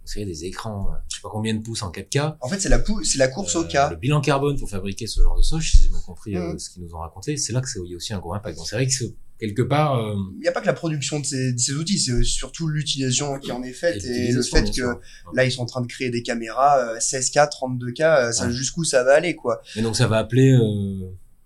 [0.08, 2.38] vous savez, des écrans, euh, je sais pas combien de pouces en 4K.
[2.40, 3.90] En fait, c'est la c'est la course au euh, cas.
[3.90, 6.60] Le bilan carbone pour fabriquer ce genre de sauce, si j'ai bien compris euh, mmh.
[6.60, 8.34] ce qu'ils nous ont raconté, c'est là que c'est il y a aussi un gros
[8.34, 8.58] impact.
[8.58, 8.94] Donc c'est vrai que
[9.38, 10.02] quelque part.
[10.36, 13.38] Il n'y a pas que la production de ces, de ces outils, c'est surtout l'utilisation
[13.38, 14.98] qui en est faite et, le fait que
[15.34, 19.16] là ils sont en train de créer des caméras 16K, 32K, ça jusqu'où ça va
[19.16, 19.62] aller quoi.
[19.76, 20.58] Et donc ça va appeler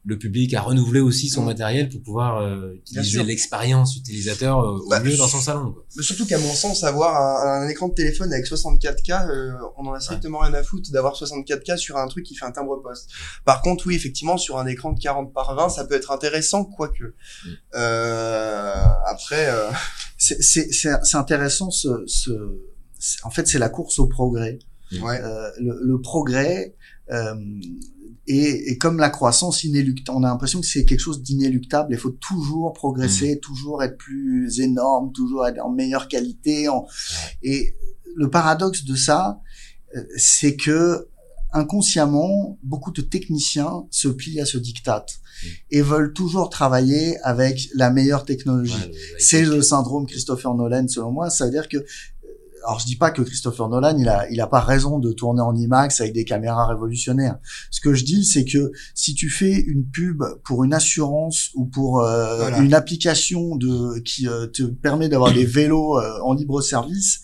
[0.04, 1.46] le public a renouvelé aussi son mm.
[1.46, 5.72] matériel pour pouvoir euh, utiliser l'expérience utilisateur euh, au bah, mieux dans son salon.
[5.72, 5.86] Quoi.
[5.96, 9.86] Mais surtout qu'à mon sens, avoir un, un, écran de téléphone avec 64K, euh, on
[9.86, 12.82] en a strictement rien à foutre d'avoir 64K sur un truc qui fait un timbre
[12.82, 13.10] poste.
[13.46, 16.66] Par contre, oui, effectivement, sur un écran de 40 par 20, ça peut être intéressant,
[16.66, 17.04] quoique.
[17.04, 17.50] Mm.
[17.76, 18.74] Euh,
[19.06, 19.50] après,
[20.18, 21.70] c'est intéressant.
[21.70, 22.32] Ce, ce,
[23.24, 24.58] en fait, c'est la course au progrès.
[25.00, 25.22] Ouais.
[25.60, 26.76] Le, le, progrès.
[27.12, 27.36] Euh,
[28.28, 31.94] et, et, comme la croissance inéluctable, on a l'impression que c'est quelque chose d'inéluctable.
[31.94, 33.40] Il faut toujours progresser, mmh.
[33.40, 36.68] toujours être plus énorme, toujours être en meilleure qualité.
[36.68, 36.86] En...
[37.42, 37.76] Et
[38.16, 39.42] le paradoxe de ça,
[39.96, 41.08] euh, c'est que
[41.54, 45.48] inconsciemment, beaucoup de techniciens se plient à ce diktat mmh.
[45.72, 48.92] et veulent toujours travailler avec la meilleure technologie.
[49.20, 51.30] c'est le syndrome Christopher Nolan, selon moi.
[51.30, 51.86] Ça veut dire que
[52.66, 55.42] alors je dis pas que Christopher Nolan il a il a pas raison de tourner
[55.42, 57.38] en IMAX avec des caméras révolutionnaires.
[57.70, 61.66] Ce que je dis c'est que si tu fais une pub pour une assurance ou
[61.66, 66.62] pour euh, une application de qui euh, te permet d'avoir des vélos euh, en libre
[66.62, 67.22] service,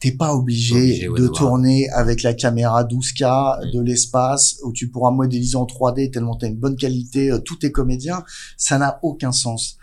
[0.00, 5.56] t'es pas obligé, de tourner avec la caméra 12K de l'espace où tu pourras modéliser
[5.56, 8.22] en 3D tellement t'as une bonne qualité, tout est comédien,
[8.56, 9.78] ça n'a aucun sens.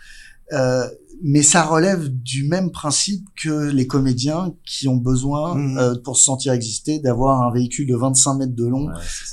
[0.52, 0.88] Euh,
[1.22, 5.78] mais ça relève du même principe que les comédiens qui ont besoin mmh.
[5.78, 8.88] euh, pour se sentir exister d'avoir un véhicule de 25 mètres de long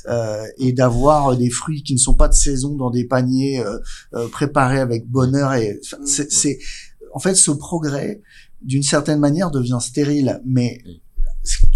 [0.08, 3.78] euh, et d'avoir des fruits qui ne sont pas de saison dans des paniers euh,
[4.14, 6.06] euh préparés avec bonheur et mmh.
[6.06, 6.58] c'est
[7.12, 8.22] en fait ce progrès
[8.62, 10.78] d'une certaine manière devient stérile mais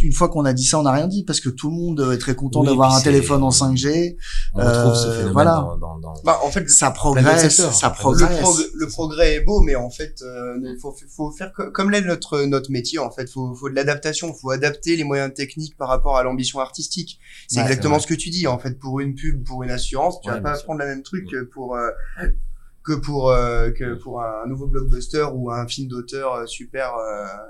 [0.00, 2.12] une fois qu'on a dit ça, on n'a rien dit parce que tout le monde
[2.12, 4.16] est très content d'avoir un téléphone en 5G.
[4.54, 5.76] On euh, ce phénomène voilà.
[5.80, 8.70] Dans, dans, bah, en fait, ça progresse, ça progresse.
[8.74, 12.44] Le, progrès est beau, mais en fait, euh, il faut, faut faire comme l'est notre
[12.44, 12.98] notre métier.
[12.98, 14.32] En fait, faut, faut de l'adaptation.
[14.32, 17.18] Faut adapter les moyens techniques par rapport à l'ambition artistique.
[17.48, 18.46] C'est exactement ce que tu dis.
[18.46, 21.28] En fait, pour une pub, pour une assurance, tu vas pas prendre la même truc
[21.52, 21.90] pour euh,
[22.84, 26.92] que pour euh, que pour un nouveau blockbuster ou un film d'auteur super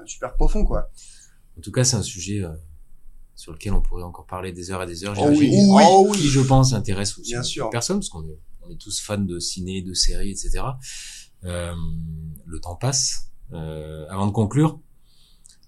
[0.04, 0.90] super profond, quoi.
[1.58, 2.52] En tout cas, c'est un sujet euh,
[3.34, 5.14] sur lequel on pourrait encore parler des heures et des heures.
[5.18, 7.70] Oh oui, oh qui, je pense, intéresse aussi Bien sûr.
[7.70, 10.64] personne, parce qu'on est, on est tous fans de ciné, de séries, etc.
[11.44, 11.74] Euh,
[12.46, 13.30] le temps passe.
[13.52, 14.80] Euh, avant de conclure,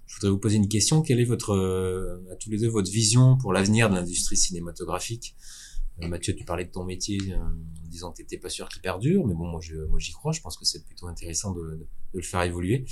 [0.07, 1.03] je voudrais vous poser une question.
[1.03, 5.37] Quelle est votre, euh, à tous les deux, votre vision pour l'avenir de l'industrie cinématographique?
[6.03, 8.83] Euh, Mathieu, tu parlais de ton métier en disant que tu n'étais pas sûr qu'il
[8.83, 10.33] perdure, mais bon, moi, je, moi, j'y crois.
[10.33, 12.85] Je pense que c'est plutôt intéressant de, de, de, le faire évoluer.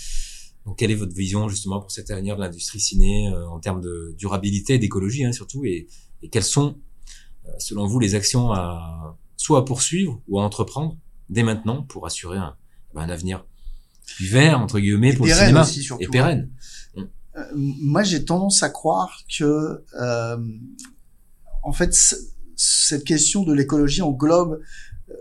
[0.67, 3.81] Donc, quelle est votre vision justement pour cet avenir de l'industrie ciné euh, en termes
[3.81, 5.87] de durabilité et d'écologie hein, surtout et,
[6.23, 6.77] et, quelles sont,
[7.47, 10.99] euh, selon vous, les actions à soit à poursuivre ou à entreprendre
[11.31, 12.57] dès maintenant pour assurer un,
[12.93, 13.47] ben, un avenir
[14.17, 16.51] plus vert entre guillemets Et pour le cinéma aussi, surtout, et pérenne.
[16.97, 20.37] Euh, moi, j'ai tendance à croire que, euh,
[21.63, 21.95] en fait,
[22.57, 24.61] cette question de l'écologie englobe
[25.11, 25.15] euh,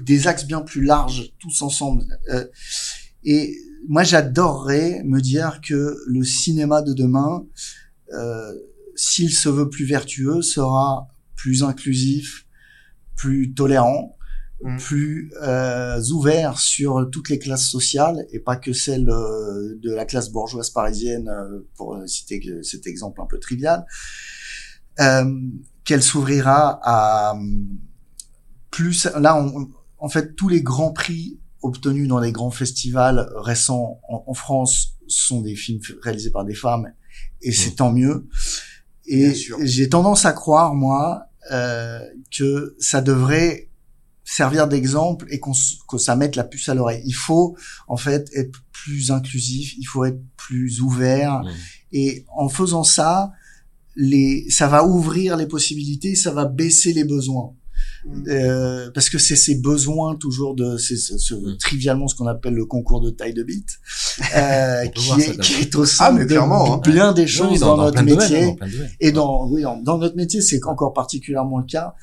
[0.00, 2.04] des axes bien plus larges, tous ensemble.
[2.30, 2.46] Euh,
[3.24, 3.54] et
[3.88, 7.44] moi, j'adorerais me dire que le cinéma de demain,
[8.12, 8.52] euh,
[8.96, 12.46] s'il se veut plus vertueux, sera plus inclusif,
[13.16, 14.16] plus tolérant,
[14.64, 14.76] Mm.
[14.78, 20.04] plus euh, ouvert sur toutes les classes sociales et pas que celle euh, de la
[20.04, 23.84] classe bourgeoise parisienne, euh, pour citer cet exemple un peu trivial,
[25.00, 25.24] euh,
[25.84, 27.76] qu'elle s'ouvrira à hum,
[28.70, 29.08] plus.
[29.18, 29.68] Là, on-
[29.98, 34.94] en fait, tous les grands prix obtenus dans les grands festivals récents en, en France
[35.06, 36.92] sont des films réalisés par des femmes
[37.42, 38.28] et c'est tant mieux.
[39.06, 39.34] Et
[39.64, 41.98] j'ai tendance à croire, moi, euh,
[42.36, 43.68] que ça devrait
[44.24, 45.52] servir d'exemple et qu'on
[45.88, 47.02] que ça mette la puce à l'oreille.
[47.04, 47.56] Il faut
[47.88, 51.50] en fait être plus inclusif, il faut être plus ouvert Mhm.
[51.92, 53.32] et en faisant ça,
[53.96, 57.54] les ça va ouvrir les possibilités, ça va baisser les besoins.
[58.04, 58.24] Mm.
[58.28, 61.56] Euh, parce que c'est ces besoins toujours de c'est ce, ce- Mm.
[61.58, 63.78] trivialement ce qu'on appelle le concours de taille de bite
[64.36, 66.92] euh, qui, ça est, qui est au Ah, centre clairement, de hein.
[66.92, 68.66] bien des Oui, choses dans, dans, dans notre domaines, métier hein, dans
[69.00, 71.94] et dans, oui, dans, dans notre métier, c'est encore particulièrement le cas.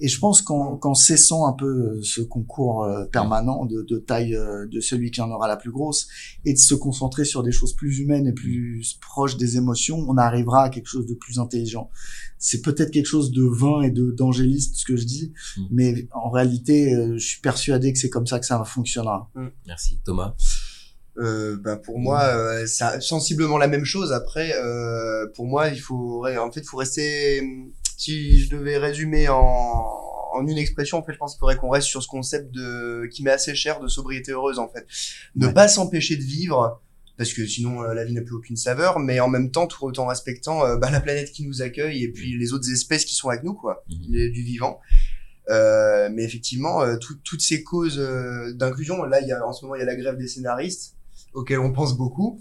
[0.00, 3.98] Et je pense qu'en qu'en cessant un peu euh, ce concours euh, permanent de, de
[3.98, 6.08] taille euh, de celui qui en aura la plus grosse,
[6.44, 10.16] et de se concentrer sur des choses plus humaines et plus proches des émotions, on
[10.16, 11.90] arrivera à quelque chose de plus intelligent.
[12.38, 15.62] C'est peut-être quelque chose de vain et de d'angéliste ce que je dis, Mm.
[15.70, 19.30] mais en réalité, je suis persuadé que c'est comme ça que ça fonctionnera.
[19.66, 20.34] Merci Thomas?
[21.18, 24.12] Euh, bah pour moi, euh, c'est sensiblement la même chose.
[24.12, 27.42] Après, euh, pour moi, il faut, en fait, faut rester.
[28.00, 29.36] Si je devais résumer en,
[30.32, 33.06] en une expression, en fait, je pense qu'il faudrait qu'on reste sur ce concept de
[33.12, 34.86] qui m'est assez cher de sobriété heureuse, en fait.
[35.36, 35.52] Ne Ouais.
[35.52, 36.80] pas s'empêcher de vivre,
[37.18, 40.00] parce que sinon euh, la vie n'a plus aucune saveur, mais en même temps, tout
[40.00, 43.14] en respectant euh, bah, la planète qui nous accueille et puis les autres espèces qui
[43.14, 43.96] sont avec nous, quoi, Mhm.
[44.08, 44.80] les- du vivant.
[45.50, 47.98] Euh, mais effectivement, euh, tout- toutes ces causes
[48.54, 50.94] d'inclusion, là, il y a en ce moment, il y a la grève des scénaristes
[51.34, 52.40] auquel on pense beaucoup.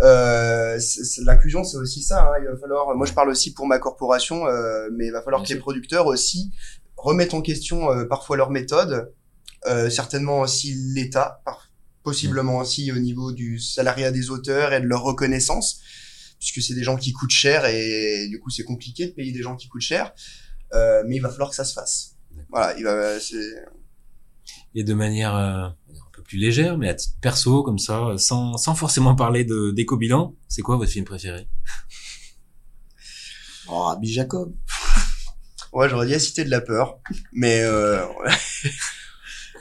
[0.00, 0.78] Euh,
[1.24, 2.24] L'inclusion, c'est aussi ça.
[2.24, 2.38] Hein.
[2.40, 2.94] Il va falloir.
[2.96, 5.60] Moi, je parle aussi pour ma corporation, euh, mais il va falloir Bien que les
[5.60, 6.50] producteurs aussi
[6.96, 9.12] remettent en question euh, parfois leurs méthodes,
[9.66, 11.42] euh, certainement aussi l'État,
[12.02, 15.80] possiblement aussi au niveau du salariat des auteurs et de leur reconnaissance,
[16.38, 19.42] puisque c'est des gens qui coûtent cher et du coup, c'est compliqué de payer des
[19.42, 20.12] gens qui coûtent cher.
[20.74, 22.16] Euh, mais il va falloir que ça se fasse.
[22.50, 23.18] Voilà, il va.
[24.74, 25.68] Et de manière euh,
[26.32, 30.62] plus légère, mais à titre perso, comme ça, sans, sans forcément parler de d'éco-bilan, c'est
[30.62, 31.46] quoi votre film préféré?
[33.68, 34.54] Oh, Rabbi Jacob.
[35.74, 36.98] Ouais, j'aurais dit la Cité de la peur,
[37.32, 38.04] mais euh...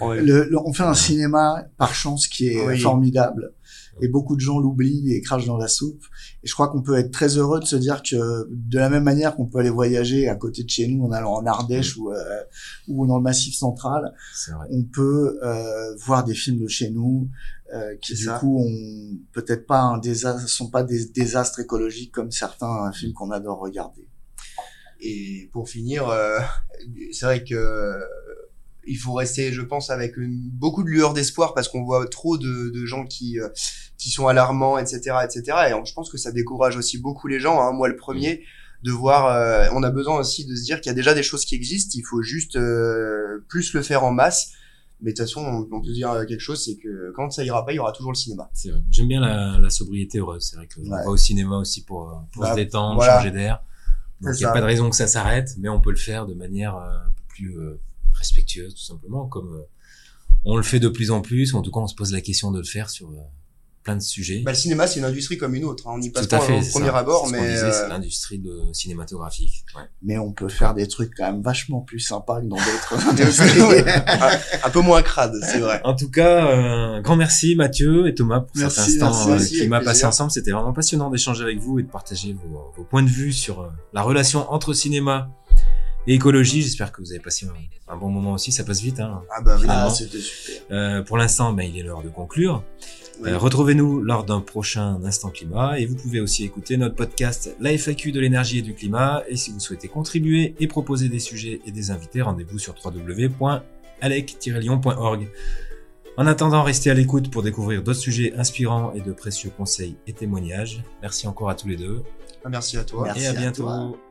[0.01, 0.19] ouais.
[0.21, 2.79] Le- le- on fait un cinéma par chance qui est Oui.
[2.81, 3.53] formidable.
[4.01, 6.03] Et beaucoup de gens l'oublient et crachent dans la soupe.
[6.43, 9.03] Et je crois qu'on peut être très heureux de se dire que de la même
[9.03, 12.11] manière qu'on peut aller voyager à côté de chez nous en allant en Ardèche ou,
[12.11, 12.41] euh,
[12.87, 14.13] ou dans le Massif central,
[14.69, 17.29] on peut euh, voir des films de chez nous
[17.73, 18.37] euh, qui du ça.
[18.37, 23.31] coup ont peut-être pas un désastre, sont pas des désastres écologiques comme certains films qu'on
[23.31, 24.07] adore regarder.
[24.99, 26.39] Et pour finir, euh,
[27.11, 27.99] c'est vrai que euh,
[28.87, 32.37] il faut rester, je pense, avec une- beaucoup de lueur d'espoir parce qu'on voit trop
[32.37, 33.47] de, de gens qui euh,
[33.97, 35.43] qui sont alarmants, etc., etc.
[35.69, 37.61] Et on- je pense que ça décourage aussi beaucoup les gens.
[37.61, 38.43] Hein, moi, le premier,
[38.83, 39.27] de voir.
[39.27, 41.53] euh, on a besoin aussi de se dire qu'il y a déjà des choses qui
[41.55, 41.91] existent.
[41.95, 44.53] Il faut juste euh, plus le faire en masse.
[45.03, 47.65] Mais de toute façon, on, on peut dire quelque chose, c'est que quand ça ira
[47.65, 48.49] pas, il y aura toujours le cinéma.
[48.53, 48.81] C'est vrai.
[48.91, 50.47] J'aime bien la, la sobriété heureuse.
[50.49, 53.17] C'est vrai que on va au cinéma aussi pour, euh, pour Bah, se détendre, voilà.
[53.17, 53.63] changer d'air.
[54.21, 54.53] Donc il n'y a ça.
[54.53, 57.11] pas de raison que ça s'arrête, mais on peut le faire de manière euh, un
[57.15, 57.79] peu plus euh,
[58.13, 59.63] respectueuse, tout simplement, comme euh,
[60.45, 62.21] on le fait de plus en plus, ou en tout cas on se pose la
[62.21, 63.13] question de le faire sur euh,
[63.83, 64.43] plein de sujets.
[64.45, 65.87] Bah, le cinéma, c'est une industrie comme une autre.
[65.87, 65.93] hein.
[65.95, 66.59] On y passe tout à pas fait.
[66.59, 66.97] au premier ça.
[66.97, 69.65] abord, ce mais euh, c'est l'industrie de cinématographique.
[69.75, 69.81] Ouais.
[70.03, 73.59] Mais on peut faire des trucs quand même vachement plus sympas que dans d'autres industries.
[74.63, 75.81] un peu moins crade, c'est vrai.
[75.83, 79.63] En tout cas, euh, grand merci Mathieu et Thomas pour Merci, cet instant merci, euh,
[79.63, 80.29] qui m'a passé ensemble.
[80.29, 83.61] C'était vraiment passionnant d'échanger avec vous et de partager vos, vos points de vue sur
[83.61, 85.29] euh, la relation entre cinéma
[86.07, 86.61] et écologie.
[86.61, 87.53] J'espère que vous avez passé un,
[87.93, 88.51] un bon moment aussi.
[88.51, 88.99] Ça passe vite.
[88.99, 89.21] Hein.
[89.35, 89.61] Ah bah oui.
[89.63, 89.87] Finalement.
[89.87, 90.61] Ah, c'était super.
[90.71, 92.63] Euh, pour l'instant, ben, il est l'heure de conclure.
[93.21, 93.29] Oui.
[93.29, 97.71] Euh, Retrouvez-nous lors d'un prochain Instant Climat et vous pouvez aussi écouter notre podcast La
[97.77, 99.21] FAQ de l'énergie et du climat.
[99.27, 105.27] Et si vous souhaitez contribuer et proposer des sujets et des invités, rendez-vous sur www.alec-lyon.org.
[106.17, 110.13] En attendant, restez à l'écoute pour découvrir d'autres sujets inspirants et de précieux conseils et
[110.13, 110.83] témoignages.
[111.01, 112.01] Merci encore à tous les deux
[112.43, 113.03] Ah, Merci à toi.
[113.05, 113.63] Merci et à à bientôt.
[113.63, 114.10] toi.